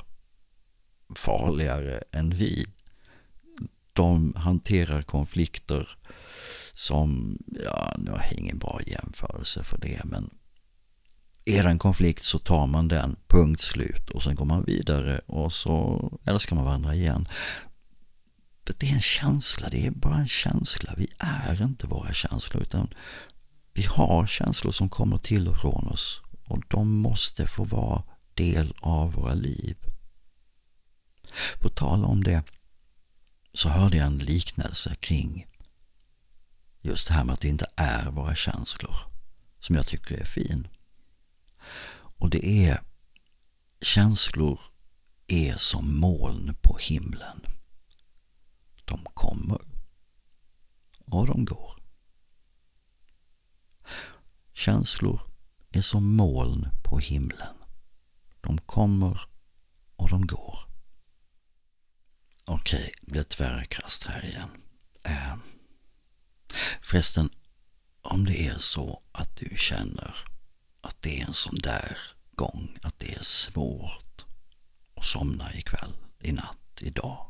farligare 1.16 2.03
än 2.12 2.30
vi. 2.30 2.66
De 3.93 4.34
hanterar 4.36 5.01
konflikter 5.01 5.89
som, 6.74 7.38
ja, 7.66 7.95
nu 7.97 8.12
har 8.12 8.18
jag 8.18 8.34
ingen 8.34 8.60
bra 8.60 8.80
jämförelse 8.86 9.64
för 9.64 9.78
det, 9.78 10.01
men 10.05 10.30
är 11.45 11.64
det 11.64 11.70
en 11.70 11.80
konflikt 11.80 12.24
så 12.24 12.39
tar 12.39 12.68
man 12.68 12.88
den, 12.88 13.16
punkt 13.28 13.62
slut. 13.62 14.10
Och 14.10 14.24
sen 14.24 14.36
går 14.36 14.45
man 14.45 14.64
vidare 14.64 15.22
och 15.26 15.53
så 15.53 16.01
älskar 16.26 16.55
man 16.55 16.66
varandra 16.66 16.95
igen. 16.95 17.28
Det 18.78 18.90
är 18.90 18.94
en 18.94 19.02
känsla, 19.02 19.70
det 19.70 19.86
är 19.86 19.92
bara 19.92 20.18
en 20.18 20.28
känsla. 20.28 20.94
Vi 20.98 21.08
är 21.20 21.62
inte 21.64 21.88
våra 21.88 22.14
känslor 22.14 22.64
utan 22.64 22.94
vi 23.74 23.84
har 23.84 24.28
känslor 24.28 24.72
som 24.72 24.90
kommer 24.90 25.18
till 25.18 25.48
och 25.48 25.58
från 25.58 25.88
oss 25.88 26.22
och 26.46 26.64
de 26.68 26.98
måste 26.98 27.48
få 27.48 27.64
vara 27.64 28.04
del 28.34 28.74
av 28.80 29.14
våra 29.14 29.34
liv. 29.34 29.78
På 31.60 31.70
tal 31.70 32.06
om 32.06 32.24
det 32.24 32.44
så 33.54 33.70
hörde 33.70 33.98
jag 33.98 34.08
en 34.08 34.18
liknelse 34.18 34.96
kring 34.96 35.46
just 36.82 37.08
det 37.08 37.14
här 37.14 37.24
med 37.24 37.34
att 37.34 37.42
det 37.42 37.48
inte 37.48 37.66
är 37.76 38.12
våra 38.12 38.36
känslor 38.36 38.96
som 39.60 39.76
jag 39.76 39.88
tycker 39.88 40.16
är 40.18 40.26
fin. 40.26 40.68
Och 41.92 42.30
det 42.30 42.46
är 42.46 42.82
känslor 43.82 44.60
är 45.28 45.58
som 45.58 46.00
moln 46.00 46.56
på 46.62 46.78
himlen. 46.78 47.42
De 48.90 49.06
kommer 49.14 49.62
och 51.06 51.28
de 51.28 51.46
går. 51.46 51.80
Känslor 54.54 55.22
är 55.70 55.82
som 55.82 56.16
moln 56.16 56.68
på 56.84 57.00
himlen. 57.00 57.56
De 58.42 58.58
kommer 58.58 59.22
och 59.96 60.10
de 60.10 60.28
går. 60.28 60.60
Okej, 62.46 62.94
det 63.02 63.12
blir 63.12 63.24
tvärkast 63.24 64.04
här 64.04 64.26
igen. 64.26 64.50
Eh. 65.04 65.36
Förresten, 66.82 67.30
om 68.02 68.26
det 68.26 68.48
är 68.48 68.58
så 68.58 69.04
att 69.12 69.36
du 69.36 69.56
känner 69.58 70.16
att 70.82 71.02
det 71.02 71.22
är 71.22 71.26
en 71.26 71.34
sån 71.34 71.56
där 71.56 71.98
gång, 72.32 72.78
att 72.82 73.00
det 73.00 73.14
är 73.16 73.24
svårt 73.24 74.26
att 74.96 75.06
somna 75.06 75.54
ikväll, 75.54 75.96
i 76.20 76.32
natt, 76.32 76.82
idag. 76.82 77.29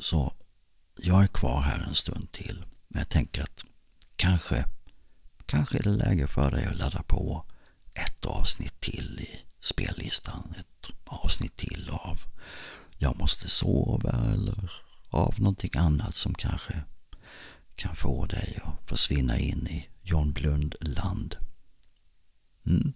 Så 0.00 0.34
jag 0.96 1.22
är 1.22 1.26
kvar 1.26 1.60
här 1.60 1.78
en 1.78 1.94
stund 1.94 2.32
till. 2.32 2.64
Men 2.88 2.98
jag 3.00 3.08
tänker 3.08 3.42
att 3.42 3.64
kanske, 4.16 4.64
kanske 5.46 5.78
är 5.78 5.82
det 5.82 5.90
läge 5.90 6.26
för 6.26 6.50
dig 6.50 6.64
att 6.64 6.76
ladda 6.76 7.02
på 7.02 7.46
ett 7.94 8.26
avsnitt 8.26 8.80
till 8.80 9.20
i 9.20 9.40
spellistan. 9.60 10.54
Ett 10.58 10.90
avsnitt 11.04 11.56
till 11.56 11.90
av 11.90 12.20
Jag 12.98 13.18
måste 13.18 13.48
sova 13.48 14.32
eller 14.32 14.72
av 15.08 15.40
någonting 15.40 15.70
annat 15.74 16.14
som 16.14 16.34
kanske 16.34 16.82
kan 17.74 17.96
få 17.96 18.26
dig 18.26 18.58
att 18.64 18.88
försvinna 18.88 19.38
in 19.38 19.66
i 19.66 19.88
John 20.02 20.32
Blund-land. 20.32 21.36
Mm. 22.66 22.92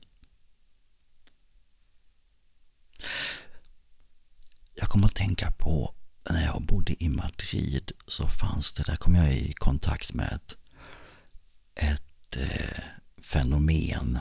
Jag 4.75 4.89
kommer 4.89 5.07
att 5.07 5.15
tänka 5.15 5.51
på 5.51 5.95
när 6.31 6.45
jag 6.45 6.63
bodde 6.63 7.05
i 7.05 7.09
Madrid 7.09 7.93
så 8.07 8.29
fanns 8.29 8.73
det, 8.73 8.83
där 8.83 8.97
kom 8.97 9.15
jag 9.15 9.35
i 9.35 9.53
kontakt 9.53 10.13
med 10.13 10.33
ett, 10.33 10.57
ett 11.75 12.37
eh, 12.37 12.85
fenomen 13.23 14.19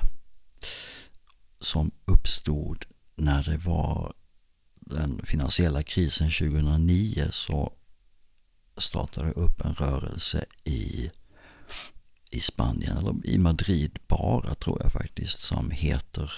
som 1.60 1.92
uppstod 2.06 2.86
när 3.16 3.44
det 3.44 3.58
var 3.58 4.14
den 4.76 5.22
finansiella 5.26 5.84
krisen 5.84 6.32
2009 6.32 7.28
så 7.32 7.74
startade 8.78 9.32
upp 9.32 9.62
en 9.62 9.74
rörelse 9.74 10.46
i, 10.64 11.12
i 12.32 12.40
Spanien, 12.40 12.98
eller 12.98 13.28
i 13.28 13.38
Madrid 13.38 14.00
bara 14.08 14.56
tror 14.56 14.82
jag 14.82 14.92
faktiskt, 14.92 15.40
som 15.40 15.72
heter 15.72 16.34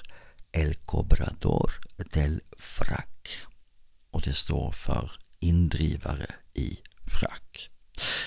El 0.52 0.76
Cobrador 0.76 1.72
del 2.14 2.42
Frac. 2.58 3.06
Och 4.12 4.22
det 4.22 4.34
står 4.34 4.72
för 4.72 5.12
indrivare 5.46 6.36
i 6.54 6.80
frack. 7.08 7.70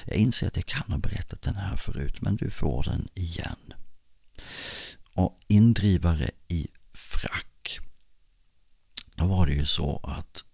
Jag 0.04 0.16
inser 0.16 0.46
att 0.46 0.56
jag 0.56 0.66
kan 0.66 0.92
ha 0.92 0.98
berättat 0.98 1.42
den 1.42 1.54
här 1.54 1.76
förut, 1.76 2.20
men 2.20 2.36
du 2.36 2.50
får 2.50 2.82
den 2.82 3.08
igen. 3.14 3.74
Och 5.14 5.40
indrivare 5.48 6.30
i 6.48 6.68
frack. 6.92 7.78
Då 9.14 9.26
var 9.26 9.46
det 9.46 9.52
ju 9.52 9.66
så 9.66 10.00
att 10.02 10.44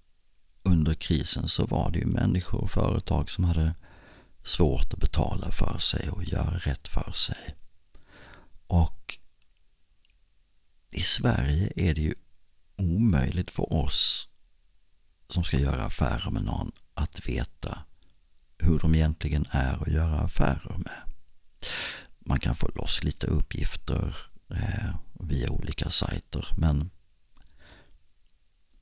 under 0.62 0.94
krisen 0.94 1.48
så 1.48 1.66
var 1.66 1.90
det 1.90 1.98
ju 1.98 2.06
människor 2.06 2.60
och 2.60 2.70
företag 2.70 3.30
som 3.30 3.44
hade 3.44 3.74
svårt 4.42 4.92
att 4.92 5.00
betala 5.00 5.52
för 5.52 5.78
sig 5.78 6.10
och 6.10 6.24
göra 6.24 6.58
rätt 6.58 6.88
för 6.88 7.12
sig. 7.12 7.54
Och 8.66 9.18
i 10.90 11.00
Sverige 11.00 11.72
är 11.76 11.94
det 11.94 12.00
ju 12.00 12.14
omöjligt 12.76 13.50
för 13.50 13.72
oss 13.72 14.28
som 15.28 15.44
ska 15.44 15.58
göra 15.58 15.84
affärer 15.84 16.30
med 16.30 16.44
någon 16.44 16.72
att 16.94 17.28
veta 17.28 17.78
hur 18.58 18.78
de 18.78 18.94
egentligen 18.94 19.46
är 19.50 19.82
att 19.82 19.92
göra 19.92 20.18
affärer 20.18 20.76
med. 20.78 21.02
Man 22.18 22.40
kan 22.40 22.56
få 22.56 22.68
loss 22.68 23.04
lite 23.04 23.26
uppgifter 23.26 24.16
eh, 24.50 24.96
via 25.20 25.50
olika 25.50 25.90
sajter 25.90 26.48
men 26.56 26.90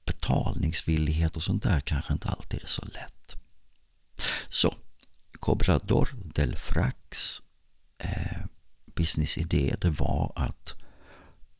betalningsvillighet 0.05 1.36
och 1.36 1.43
sånt 1.43 1.62
där 1.62 1.80
kanske 1.80 2.12
inte 2.12 2.28
alltid 2.28 2.62
är 2.62 2.66
så 2.66 2.84
lätt. 2.84 3.36
Så, 4.49 4.74
Cobrador 5.32 6.09
del 6.34 6.57
Frax 6.57 7.43
eh, 7.99 8.45
businessidé 8.95 9.76
det 9.80 9.90
var 9.90 10.32
att 10.36 10.74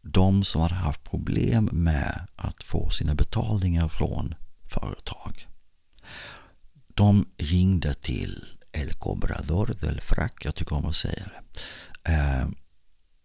de 0.03 0.45
som 0.45 0.62
hade 0.62 0.74
haft 0.74 1.05
problem 1.05 1.68
med 1.72 2.26
att 2.37 2.62
få 2.62 2.91
sina 2.91 3.14
betalningar 3.14 3.89
från 3.89 4.35
företag. 4.81 5.49
De 6.95 7.27
ringde 7.37 7.95
till 7.95 8.45
El 8.73 8.93
Cobrador 8.93 9.75
del 9.81 10.01
Frac, 10.01 10.33
jag 10.43 10.55
tycker 10.55 10.77
om 10.77 10.87
att 10.87 10.97
säga 10.97 11.27
det. 11.27 12.12
Eh, 12.12 12.49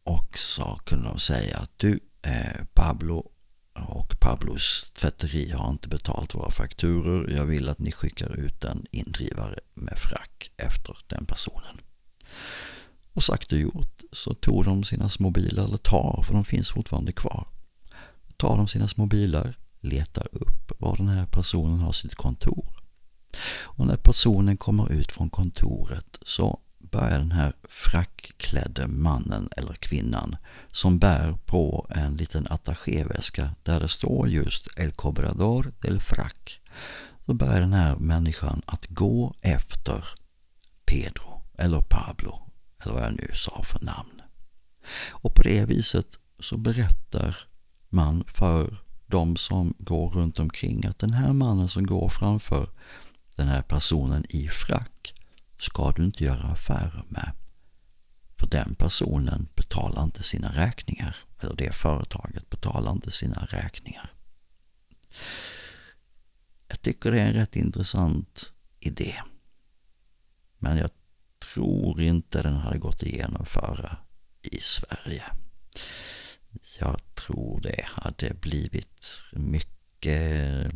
och 0.03 0.37
så 0.37 0.79
kunde 0.85 1.07
de 1.07 1.19
säga 1.19 1.57
att 1.57 1.79
du 1.79 1.99
eh, 2.21 2.63
Pablo 2.73 3.31
och 3.73 4.19
Pablos 4.19 4.91
tvätteri 4.91 5.51
har 5.51 5.69
inte 5.69 5.89
betalt 5.89 6.35
våra 6.35 6.51
fakturor. 6.51 7.31
Jag 7.31 7.45
vill 7.45 7.69
att 7.69 7.79
ni 7.79 7.91
skickar 7.91 8.35
ut 8.35 8.63
en 8.63 8.85
indrivare 8.91 9.59
med 9.73 9.99
frack 9.99 10.51
efter 10.57 10.97
den 11.07 11.25
personen. 11.25 11.81
Och 13.13 13.23
sagt 13.23 13.51
och 13.51 13.59
gjort 13.59 14.01
så 14.11 14.33
tog 14.33 14.65
de 14.65 14.83
sina 14.83 15.09
små 15.09 15.29
bilar, 15.29 15.63
eller 15.63 15.77
tar, 15.77 16.23
för 16.27 16.33
de 16.33 16.45
finns 16.45 16.71
fortfarande 16.71 17.11
kvar. 17.11 17.47
Tar 18.37 18.57
de 18.57 18.67
sina 18.67 18.87
små 18.87 19.05
bilar, 19.05 19.57
letar 19.89 20.27
upp 20.31 20.71
var 20.79 20.97
den 20.97 21.07
här 21.07 21.25
personen 21.25 21.79
har 21.79 21.91
sitt 21.91 22.15
kontor. 22.15 22.77
Och 23.49 23.87
när 23.87 23.97
personen 23.97 24.57
kommer 24.57 24.91
ut 24.91 25.11
från 25.11 25.29
kontoret 25.29 26.17
så 26.25 26.59
börjar 26.79 27.19
den 27.19 27.31
här 27.31 27.53
frackklädde 27.69 28.87
mannen 28.87 29.49
eller 29.57 29.73
kvinnan 29.73 30.35
som 30.71 30.99
bär 30.99 31.33
på 31.45 31.87
en 31.89 32.17
liten 32.17 32.47
attachéväska 32.47 33.55
där 33.63 33.79
det 33.79 33.87
står 33.87 34.27
just 34.27 34.67
El 34.77 34.91
Cobrador 34.91 35.73
del 35.81 35.99
Frac. 35.99 36.59
Då 37.25 37.33
börjar 37.33 37.59
den 37.59 37.73
här 37.73 37.95
människan 37.95 38.61
att 38.65 38.85
gå 38.85 39.35
efter 39.41 40.05
Pedro 40.85 41.41
eller 41.57 41.81
Pablo 41.81 42.49
eller 42.79 42.93
vad 42.93 43.03
jag 43.03 43.13
nu 43.13 43.29
sa 43.33 43.63
för 43.63 43.79
namn. 43.79 44.21
Och 45.09 45.35
på 45.35 45.43
det 45.43 45.65
viset 45.65 46.07
så 46.39 46.57
berättar 46.57 47.37
man 47.89 48.23
för 48.27 48.77
de 49.07 49.35
som 49.35 49.73
går 49.79 50.09
runt 50.09 50.39
omkring 50.39 50.85
att 50.85 50.99
den 50.99 51.13
här 51.13 51.33
mannen 51.33 51.69
som 51.69 51.85
går 51.85 52.09
framför 52.09 52.69
den 53.35 53.47
här 53.47 53.61
personen 53.61 54.25
i 54.29 54.47
frack 54.47 55.13
ska 55.57 55.91
du 55.91 56.03
inte 56.03 56.23
göra 56.23 56.43
affärer 56.43 57.03
med. 57.09 57.31
För 58.39 58.47
den 58.47 58.75
personen 58.75 59.47
betalar 59.55 60.03
inte 60.03 60.23
sina 60.23 60.55
räkningar. 60.55 61.15
Eller 61.39 61.55
det 61.55 61.75
företaget 61.75 62.49
betalar 62.49 62.91
inte 62.91 63.11
sina 63.11 63.45
räkningar. 63.45 64.13
Jag 66.67 66.81
tycker 66.81 67.11
det 67.11 67.19
är 67.19 67.27
en 67.27 67.33
rätt 67.33 67.55
intressant 67.55 68.51
idé. 68.79 69.15
Men 70.57 70.77
jag 70.77 70.89
tror 71.53 72.01
inte 72.01 72.43
den 72.43 72.55
hade 72.55 72.77
gått 72.77 73.03
att 73.03 73.09
genomföra 73.09 73.97
i 74.41 74.57
Sverige. 74.57 75.23
Jag 76.79 77.15
tror 77.15 77.61
det 77.61 77.85
hade 77.87 78.33
blivit 78.33 79.21
mycket, 79.31 80.71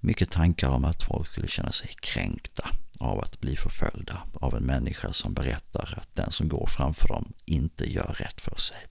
mycket 0.00 0.30
tankar 0.30 0.68
om 0.68 0.84
att 0.84 1.02
folk 1.02 1.26
skulle 1.26 1.48
känna 1.48 1.72
sig 1.72 1.94
kränkta 2.00 2.70
av 2.98 3.20
att 3.20 3.40
bli 3.40 3.56
förföljda 3.56 4.22
av 4.34 4.54
en 4.56 4.62
människa 4.62 5.12
som 5.12 5.34
berättar 5.34 5.98
att 6.00 6.14
den 6.16 6.30
som 6.30 6.48
går 6.48 6.66
framför 6.66 7.08
dem 7.08 7.32
inte 7.44 7.92
gör 7.92 8.14
rätt 8.18 8.40
för 8.40 8.56
sig. 8.56 8.86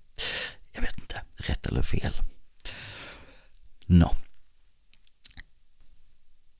Jag 0.72 0.82
vet 0.82 0.98
inte, 1.00 1.22
rätt 1.36 1.66
eller 1.66 1.82
fel. 1.82 2.14
Nå. 3.86 4.16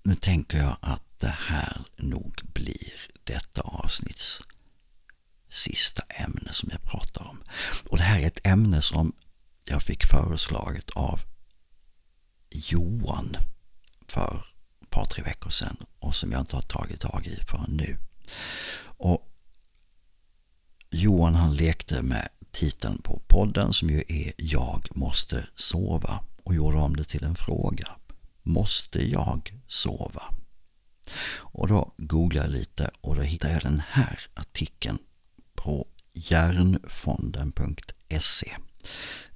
Nu 0.04 0.16
tänker 0.16 0.58
jag 0.58 0.78
att 0.82 1.20
det 1.20 1.36
här 1.40 1.82
nog 1.98 2.42
blir 2.54 2.94
detta 3.24 3.62
avsnitts 3.62 4.42
sista 5.54 6.04
ämne 6.10 6.54
som 6.54 6.70
jag 6.72 6.84
pratar 6.84 7.28
om. 7.28 7.44
Och 7.86 7.98
det 7.98 8.04
här 8.04 8.20
är 8.20 8.28
ett 8.28 8.43
ämne 8.54 8.82
som 8.82 9.14
jag 9.66 9.84
fick 9.84 10.06
föreslaget 10.06 10.90
av 10.90 11.20
Johan 12.50 13.38
för 14.08 14.46
ett 14.82 14.90
par, 14.90 15.06
tre 15.06 15.24
veckor 15.24 15.50
sedan 15.50 15.78
och 16.00 16.16
som 16.16 16.32
jag 16.32 16.42
inte 16.42 16.56
har 16.56 16.62
tagit 16.62 17.00
tag 17.00 17.28
i 17.28 17.36
förrän 17.36 17.78
nu. 17.78 17.98
Och 18.84 19.30
Johan 20.92 21.36
han 21.36 21.56
lekte 21.56 22.02
med 22.02 22.30
titeln 22.52 23.02
på 23.02 23.22
podden 23.28 23.74
som 23.74 23.90
ju 23.90 24.04
är 24.08 24.34
Jag 24.38 24.88
måste 24.96 25.48
sova 25.56 26.24
och 26.44 26.56
gjorde 26.56 26.78
om 26.78 26.96
det 26.96 27.04
till 27.04 27.24
en 27.24 27.36
fråga. 27.36 27.88
Måste 28.42 29.10
jag 29.10 29.62
sova? 29.68 30.24
Och 31.32 31.68
då 31.68 31.94
googlade 31.98 32.48
jag 32.48 32.54
lite 32.54 32.92
och 33.02 33.16
då 33.16 33.22
hittade 33.22 33.54
jag 33.54 33.64
den 33.64 33.82
här 33.90 34.20
artikeln 34.34 34.98
på 35.56 35.88
essä. 38.14 38.58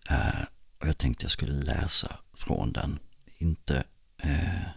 Eh, 0.10 0.44
och 0.82 0.88
jag 0.88 0.98
tänkte 0.98 1.24
jag 1.24 1.32
skulle 1.32 1.54
läsa 1.54 2.20
från 2.34 2.74
den. 2.74 3.00
Inte, 3.40 3.84
eh, 4.24 4.70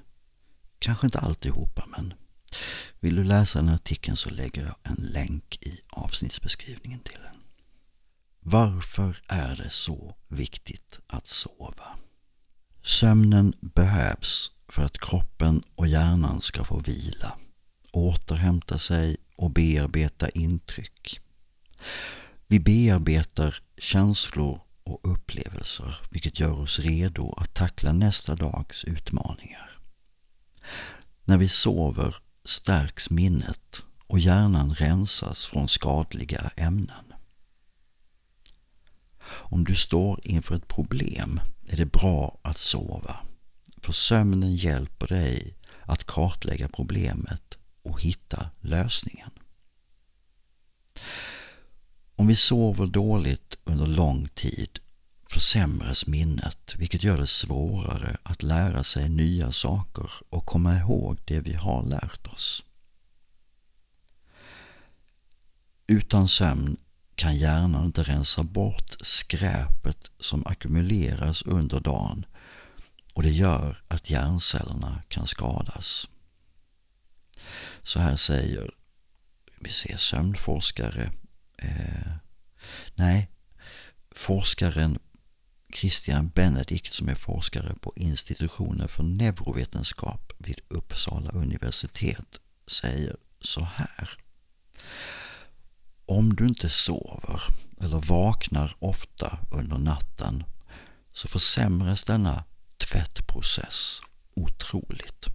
kanske 0.78 1.06
inte 1.06 1.18
alltihopa 1.18 1.84
men 1.86 2.14
vill 3.00 3.16
du 3.16 3.24
läsa 3.24 3.58
den 3.58 3.68
artikeln 3.68 4.16
så 4.16 4.30
lägger 4.30 4.64
jag 4.64 4.76
en 4.82 5.04
länk 5.04 5.58
i 5.60 5.80
avsnittsbeskrivningen 5.88 7.00
till 7.00 7.18
den. 7.22 7.36
Varför 8.40 9.22
är 9.26 9.56
det 9.56 9.70
så 9.70 10.16
viktigt 10.28 11.00
att 11.06 11.26
sova? 11.26 11.96
Sömnen 12.82 13.54
behövs 13.60 14.52
för 14.68 14.82
att 14.82 14.98
kroppen 14.98 15.62
och 15.74 15.86
hjärnan 15.86 16.40
ska 16.40 16.64
få 16.64 16.78
vila, 16.78 17.38
återhämta 17.92 18.78
sig 18.78 19.16
och 19.36 19.50
bearbeta 19.50 20.28
intryck. 20.28 21.20
Vi 22.46 22.60
bearbetar 22.60 23.62
känslor 23.80 24.60
och 24.84 25.00
upplevelser 25.02 26.00
vilket 26.10 26.40
gör 26.40 26.60
oss 26.60 26.78
redo 26.78 27.34
att 27.36 27.54
tackla 27.54 27.92
nästa 27.92 28.36
dags 28.36 28.84
utmaningar. 28.84 29.70
När 31.24 31.38
vi 31.38 31.48
sover 31.48 32.16
stärks 32.44 33.10
minnet 33.10 33.82
och 34.06 34.18
hjärnan 34.18 34.74
rensas 34.74 35.46
från 35.46 35.68
skadliga 35.68 36.50
ämnen. 36.56 37.12
Om 39.22 39.64
du 39.64 39.74
står 39.74 40.20
inför 40.22 40.54
ett 40.54 40.68
problem 40.68 41.40
är 41.68 41.76
det 41.76 41.86
bra 41.86 42.38
att 42.42 42.58
sova. 42.58 43.16
För 43.82 43.92
sömnen 43.92 44.54
hjälper 44.54 45.06
dig 45.06 45.56
att 45.82 46.04
kartlägga 46.04 46.68
problemet 46.68 47.58
och 47.82 48.00
hitta 48.00 48.50
lösningen. 48.60 49.30
Om 52.16 52.26
vi 52.26 52.36
sover 52.36 52.86
dåligt 52.86 53.49
under 53.70 53.86
lång 53.86 54.28
tid 54.28 54.78
försämras 55.30 56.06
minnet 56.06 56.74
vilket 56.78 57.02
gör 57.02 57.18
det 57.18 57.26
svårare 57.26 58.16
att 58.22 58.42
lära 58.42 58.84
sig 58.84 59.08
nya 59.08 59.52
saker 59.52 60.10
och 60.28 60.46
komma 60.46 60.76
ihåg 60.78 61.20
det 61.24 61.40
vi 61.40 61.54
har 61.54 61.82
lärt 61.82 62.26
oss. 62.26 62.64
Utan 65.86 66.28
sömn 66.28 66.76
kan 67.14 67.36
hjärnan 67.36 67.84
inte 67.84 68.02
rensa 68.02 68.42
bort 68.42 68.96
skräpet 69.00 70.10
som 70.18 70.46
ackumuleras 70.46 71.42
under 71.42 71.80
dagen 71.80 72.26
och 73.14 73.22
det 73.22 73.30
gör 73.30 73.82
att 73.88 74.10
hjärncellerna 74.10 75.02
kan 75.08 75.26
skadas. 75.26 76.10
Så 77.82 78.00
här 78.00 78.16
säger 78.16 78.70
vi 79.60 79.70
ser 79.70 79.96
sömnforskare, 79.96 81.12
eh, 81.58 82.12
nej, 82.94 83.28
forskaren 84.14 84.98
Christian 85.74 86.28
Benedikt 86.28 86.92
som 86.92 87.08
är 87.08 87.14
forskare 87.14 87.74
på 87.80 87.92
institutionen 87.96 88.88
för 88.88 89.02
neurovetenskap 89.02 90.32
vid 90.38 90.60
Uppsala 90.68 91.30
universitet 91.30 92.40
säger 92.66 93.16
så 93.40 93.60
här. 93.60 94.10
Om 96.06 96.36
du 96.36 96.46
inte 96.46 96.68
sover 96.68 97.42
eller 97.80 97.98
vaknar 97.98 98.76
ofta 98.78 99.38
under 99.50 99.78
natten 99.78 100.44
så 101.12 101.28
försämras 101.28 102.04
denna 102.04 102.44
tvättprocess 102.76 104.00
otroligt. 104.34 105.26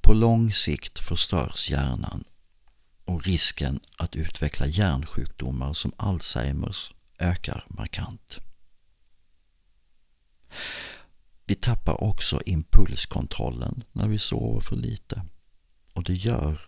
På 0.00 0.12
lång 0.12 0.52
sikt 0.52 0.98
förstörs 0.98 1.70
hjärnan 1.70 2.24
och 3.04 3.24
risken 3.24 3.80
att 3.96 4.16
utveckla 4.16 4.66
hjärnsjukdomar 4.66 5.72
som 5.72 5.92
Alzheimers 5.96 6.92
ökar 7.20 7.66
markant. 7.68 8.38
Vi 11.44 11.54
tappar 11.54 12.04
också 12.04 12.40
impulskontrollen 12.46 13.84
när 13.92 14.08
vi 14.08 14.18
sover 14.18 14.60
för 14.60 14.76
lite 14.76 15.22
och 15.94 16.04
det 16.04 16.14
gör 16.14 16.60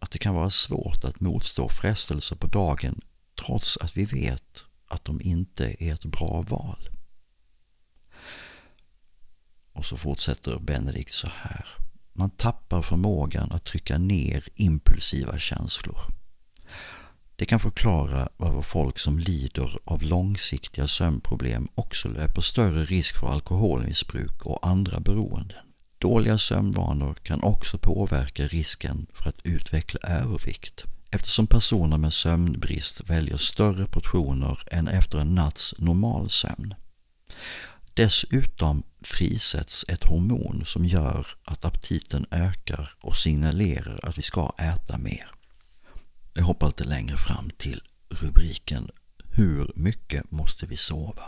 att 0.00 0.10
det 0.10 0.18
kan 0.18 0.34
vara 0.34 0.50
svårt 0.50 1.04
att 1.04 1.20
motstå 1.20 1.68
frestelser 1.68 2.36
på 2.36 2.46
dagen 2.46 3.00
trots 3.46 3.76
att 3.76 3.96
vi 3.96 4.04
vet 4.04 4.64
att 4.88 5.04
de 5.04 5.20
inte 5.20 5.84
är 5.84 5.94
ett 5.94 6.04
bra 6.04 6.44
val. 6.48 6.88
Och 9.72 9.86
så 9.86 9.96
fortsätter 9.96 10.58
Benedikt 10.58 11.12
så 11.12 11.28
här. 11.34 11.68
Man 12.12 12.30
tappar 12.30 12.82
förmågan 12.82 13.52
att 13.52 13.64
trycka 13.64 13.98
ner 13.98 14.48
impulsiva 14.54 15.38
känslor. 15.38 16.00
Det 17.38 17.46
kan 17.46 17.60
förklara 17.60 18.28
varför 18.36 18.62
folk 18.62 18.98
som 18.98 19.18
lider 19.18 19.78
av 19.84 20.02
långsiktiga 20.02 20.88
sömnproblem 20.88 21.68
också 21.74 22.08
löper 22.08 22.40
större 22.40 22.84
risk 22.84 23.16
för 23.16 23.28
alkoholmissbruk 23.28 24.46
och 24.46 24.66
andra 24.66 25.00
beroenden. 25.00 25.58
Dåliga 25.98 26.38
sömnvanor 26.38 27.14
kan 27.14 27.42
också 27.42 27.78
påverka 27.78 28.46
risken 28.46 29.06
för 29.14 29.28
att 29.28 29.46
utveckla 29.46 30.00
övervikt 30.08 30.84
eftersom 31.10 31.46
personer 31.46 31.98
med 31.98 32.12
sömnbrist 32.12 33.10
väljer 33.10 33.36
större 33.36 33.86
portioner 33.86 34.58
än 34.70 34.88
efter 34.88 35.18
en 35.18 35.34
natts 35.34 35.74
normal 35.78 36.30
sömn. 36.30 36.74
Dessutom 37.94 38.82
frisätts 39.00 39.84
ett 39.88 40.04
hormon 40.04 40.62
som 40.66 40.84
gör 40.84 41.26
att 41.44 41.64
aptiten 41.64 42.26
ökar 42.30 42.94
och 43.00 43.16
signalerar 43.16 44.00
att 44.02 44.18
vi 44.18 44.22
ska 44.22 44.52
äta 44.58 44.98
mer. 44.98 45.35
Jag 46.36 46.44
hoppar 46.44 46.66
lite 46.66 46.84
längre 46.84 47.16
fram 47.16 47.50
till 47.50 47.82
rubriken 48.08 48.90
Hur 49.24 49.72
mycket 49.76 50.30
måste 50.30 50.66
vi 50.66 50.76
sova? 50.76 51.22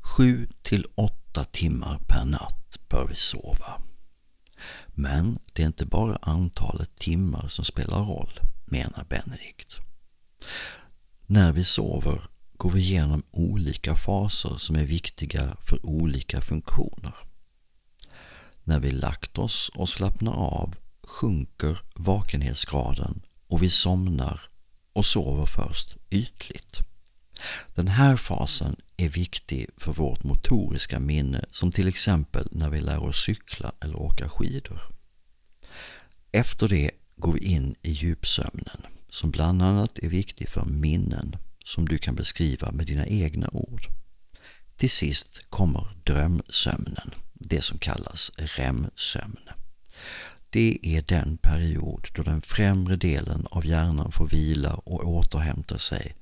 7 0.00 0.48
till 0.62 0.86
8 0.94 1.44
timmar 1.44 1.98
per 2.08 2.24
natt 2.24 2.78
bör 2.88 3.06
vi 3.06 3.14
sova. 3.14 3.82
Men 4.86 5.38
det 5.52 5.62
är 5.62 5.66
inte 5.66 5.86
bara 5.86 6.18
antalet 6.22 6.94
timmar 6.96 7.48
som 7.48 7.64
spelar 7.64 8.04
roll, 8.04 8.40
menar 8.64 9.04
Benedikt. 9.08 9.76
När 11.26 11.52
vi 11.52 11.64
sover 11.64 12.22
går 12.52 12.70
vi 12.70 12.80
igenom 12.80 13.22
olika 13.30 13.96
faser 13.96 14.56
som 14.58 14.76
är 14.76 14.86
viktiga 14.86 15.56
för 15.60 15.86
olika 15.86 16.40
funktioner. 16.40 17.14
När 18.64 18.80
vi 18.80 18.90
lagt 18.90 19.38
oss 19.38 19.70
och 19.74 19.88
slappnar 19.88 20.32
av 20.32 20.74
sjunker 21.06 21.82
vakenhetsgraden 21.94 23.22
och 23.46 23.62
vi 23.62 23.70
somnar 23.70 24.40
och 24.92 25.06
sover 25.06 25.46
först 25.46 25.96
ytligt. 26.10 26.78
Den 27.74 27.88
här 27.88 28.16
fasen 28.16 28.76
är 28.96 29.08
viktig 29.08 29.66
för 29.76 29.92
vårt 29.92 30.24
motoriska 30.24 31.00
minne 31.00 31.44
som 31.50 31.70
till 31.70 31.88
exempel 31.88 32.48
när 32.50 32.70
vi 32.70 32.80
lär 32.80 33.02
oss 33.02 33.24
cykla 33.24 33.72
eller 33.80 33.96
åka 33.96 34.28
skidor. 34.28 34.80
Efter 36.32 36.68
det 36.68 36.90
går 37.16 37.32
vi 37.32 37.40
in 37.40 37.74
i 37.82 37.90
djupsömnen 37.90 38.86
som 39.08 39.30
bland 39.30 39.62
annat 39.62 39.98
är 39.98 40.08
viktig 40.08 40.48
för 40.48 40.64
minnen 40.64 41.36
som 41.64 41.88
du 41.88 41.98
kan 41.98 42.14
beskriva 42.14 42.72
med 42.72 42.86
dina 42.86 43.06
egna 43.06 43.48
ord. 43.52 43.86
Till 44.76 44.90
sist 44.90 45.42
kommer 45.50 45.96
drömsömnen, 46.04 47.14
det 47.34 47.62
som 47.62 47.78
kallas 47.78 48.32
REM-sömn. 48.36 49.48
Det 50.52 50.78
är 50.82 51.02
den 51.02 51.36
period 51.36 52.08
då 52.14 52.22
den 52.22 52.42
främre 52.42 52.96
delen 52.96 53.46
av 53.50 53.66
hjärnan 53.66 54.12
får 54.12 54.26
vila 54.26 54.74
och 54.74 55.08
återhämta 55.08 55.78
sig 55.78 56.16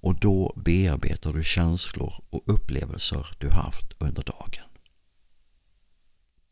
och 0.00 0.20
då 0.20 0.52
bearbetar 0.56 1.32
du 1.32 1.44
känslor 1.44 2.24
och 2.30 2.42
upplevelser 2.46 3.36
du 3.38 3.50
haft 3.50 3.92
under 3.98 4.22
dagen. 4.22 4.64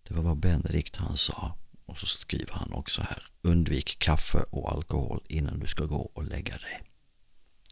Det 0.02 0.14
var 0.14 0.22
vad 0.22 0.36
Benedikt 0.36 0.96
han 0.96 1.16
sa 1.16 1.56
och 1.86 1.98
så 1.98 2.06
skriver 2.06 2.52
han 2.52 2.72
också 2.72 3.02
här. 3.02 3.22
Undvik 3.42 3.98
kaffe 3.98 4.42
och 4.50 4.72
alkohol 4.72 5.22
innan 5.28 5.60
du 5.60 5.66
ska 5.66 5.84
gå 5.84 6.10
och 6.14 6.24
lägga 6.24 6.56
dig. 6.58 6.82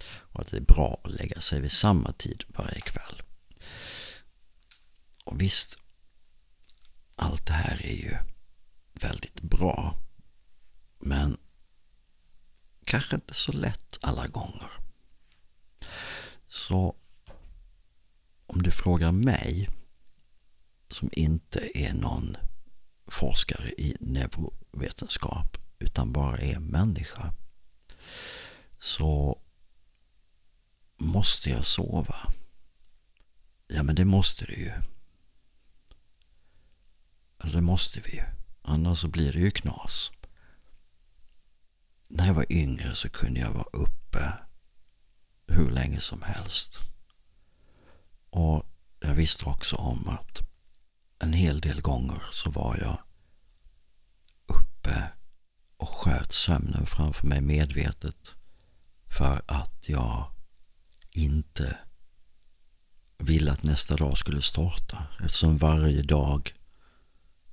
Och 0.06 0.40
att 0.40 0.50
det 0.50 0.56
är 0.56 0.60
bra 0.60 1.00
att 1.04 1.10
lägga 1.10 1.40
sig 1.40 1.60
vid 1.60 1.72
samma 1.72 2.12
tid 2.12 2.44
varje 2.48 2.80
kväll. 2.80 3.22
Och 5.24 5.40
visst, 5.40 5.78
allt 7.16 7.46
det 7.46 7.52
här 7.52 7.80
är 7.84 7.96
ju 7.96 8.33
väldigt 8.94 9.40
bra. 9.40 9.94
Men 10.98 11.36
kanske 12.84 13.14
inte 13.16 13.34
så 13.34 13.52
lätt 13.52 13.98
alla 14.00 14.26
gånger. 14.26 14.70
Så 16.48 16.96
om 18.46 18.62
du 18.62 18.70
frågar 18.70 19.12
mig 19.12 19.68
som 20.88 21.10
inte 21.12 21.78
är 21.78 21.94
någon 21.94 22.36
forskare 23.06 23.70
i 23.70 23.96
neurovetenskap 24.00 25.58
utan 25.78 26.12
bara 26.12 26.38
är 26.38 26.58
människa 26.58 27.34
så 28.78 29.40
måste 30.96 31.50
jag 31.50 31.66
sova. 31.66 32.32
Ja, 33.66 33.82
men 33.82 33.94
det 33.94 34.04
måste 34.04 34.44
du 34.44 34.54
ju. 34.54 34.72
Eller 37.38 37.52
det 37.52 37.60
måste 37.60 38.00
vi 38.00 38.16
ju. 38.16 38.24
Annars 38.64 38.98
så 38.98 39.08
blir 39.08 39.32
det 39.32 39.38
ju 39.38 39.50
knas. 39.50 40.12
När 42.08 42.26
jag 42.26 42.34
var 42.34 42.52
yngre 42.52 42.94
så 42.94 43.08
kunde 43.08 43.40
jag 43.40 43.52
vara 43.52 43.68
uppe 43.72 44.32
hur 45.46 45.70
länge 45.70 46.00
som 46.00 46.22
helst. 46.22 46.78
Och 48.30 48.66
jag 49.00 49.14
visste 49.14 49.44
också 49.44 49.76
om 49.76 50.08
att 50.08 50.40
en 51.18 51.32
hel 51.32 51.60
del 51.60 51.80
gånger 51.80 52.22
så 52.30 52.50
var 52.50 52.76
jag 52.76 52.98
uppe 54.46 55.10
och 55.76 55.88
sköt 55.88 56.32
sömnen 56.32 56.86
framför 56.86 57.26
mig 57.26 57.40
medvetet 57.40 58.34
för 59.06 59.42
att 59.46 59.88
jag 59.88 60.30
inte 61.10 61.78
ville 63.18 63.52
att 63.52 63.62
nästa 63.62 63.96
dag 63.96 64.18
skulle 64.18 64.42
starta. 64.42 65.06
Eftersom 65.24 65.58
varje 65.58 66.02
dag 66.02 66.54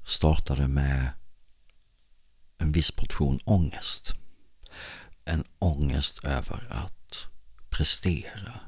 startade 0.06 0.68
med 0.68 1.10
en 2.58 2.72
viss 2.72 2.91
portion 2.91 3.39
ångest. 3.45 4.14
En 5.26 5.43
ångest 5.60 6.24
över 6.24 6.68
att 6.70 7.28
prestera. 7.70 8.60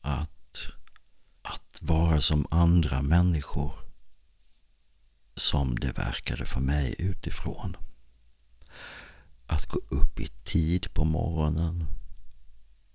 Att, 0.00 0.60
att 1.42 1.78
vara 1.80 2.20
som 2.20 2.46
andra 2.50 3.02
människor 3.02 3.72
som 5.34 5.78
det 5.78 5.92
verkade 5.92 6.44
för 6.44 6.60
mig 6.60 6.94
utifrån. 6.98 7.76
Att 9.46 9.66
gå 9.66 9.80
upp 9.88 10.20
i 10.20 10.26
tid 10.28 10.94
på 10.94 11.04
morgonen. 11.04 11.86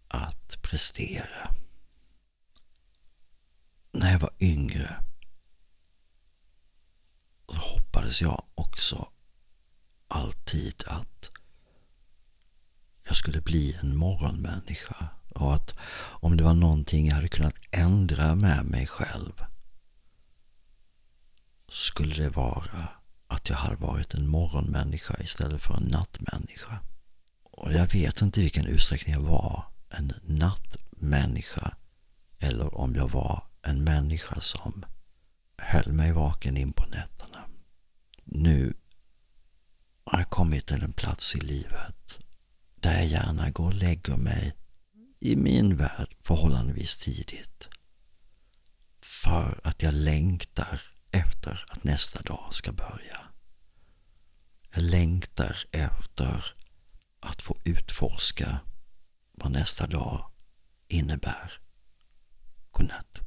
Att 0.08 0.62
prestera. 0.62 1.56
När 3.92 4.12
jag 4.12 4.20
var 4.20 4.34
yngre 4.40 5.04
hoppades 7.48 8.22
jag 8.22 8.44
också 8.56 9.08
alltid 10.08 10.84
att 10.88 11.32
jag 13.08 13.16
skulle 13.16 13.42
bli 13.42 13.74
en 13.82 13.98
morgonmänniska. 13.98 15.08
Och 15.36 15.56
att 15.56 15.78
om 15.98 16.38
det 16.38 16.44
var 16.44 16.54
någonting 16.54 17.08
jag 17.08 17.16
hade 17.16 17.28
kunnat 17.28 17.56
ändra 17.72 18.36
med 18.36 18.66
mig 18.66 18.88
själv 18.88 19.34
skulle 21.70 22.16
det 22.16 22.30
vara 22.30 22.90
att 23.28 23.50
jag 23.50 23.58
hade 23.58 23.76
varit 23.76 24.14
en 24.14 24.28
morgonmänniska 24.28 25.18
istället 25.20 25.62
för 25.62 25.74
en 25.74 25.84
nattmänniska. 25.84 26.80
Och 27.44 27.74
jag 27.74 27.94
vet 27.94 28.22
inte 28.22 28.40
i 28.40 28.44
vilken 28.44 28.66
utsträckning 28.66 29.14
jag 29.14 29.22
var 29.22 29.64
en 29.90 30.14
nattmänniska 30.24 31.76
eller 32.40 32.78
om 32.78 32.96
jag 32.96 33.12
var 33.12 33.44
en 33.62 33.84
människa 33.84 34.42
som 34.42 34.86
höll 35.58 35.94
mig 35.94 36.12
vaken 36.12 36.58
in 36.58 36.74
på 36.74 36.86
nätterna. 36.86 37.46
Nu 38.24 38.78
har 40.04 40.20
jag 40.20 40.30
kommit 40.30 40.68
till 40.68 40.84
en 40.84 40.94
plats 40.94 41.36
i 41.36 41.40
livet 41.40 42.20
där 42.76 42.94
jag 42.94 43.06
gärna 43.06 43.50
går 43.50 43.66
och 43.66 43.74
lägger 43.74 44.16
mig 44.16 44.56
i 45.20 45.36
min 45.36 45.78
värld 45.78 46.16
förhållandevis 46.20 46.98
tidigt. 46.98 47.70
För 49.02 49.60
att 49.64 49.84
jag 49.84 49.94
längtar 49.94 50.82
efter 51.12 51.66
att 51.70 51.84
nästa 51.84 52.22
dag 52.22 52.54
ska 52.54 52.72
börja. 52.72 53.20
Jag 54.74 54.84
längtar 54.84 55.58
efter 55.72 56.46
att 57.20 57.42
få 57.42 57.58
utforska 57.64 58.60
vad 59.32 59.52
nästa 59.52 59.88
dag 59.88 60.32
innebär. 60.88 61.62
Godnatt. 62.72 63.27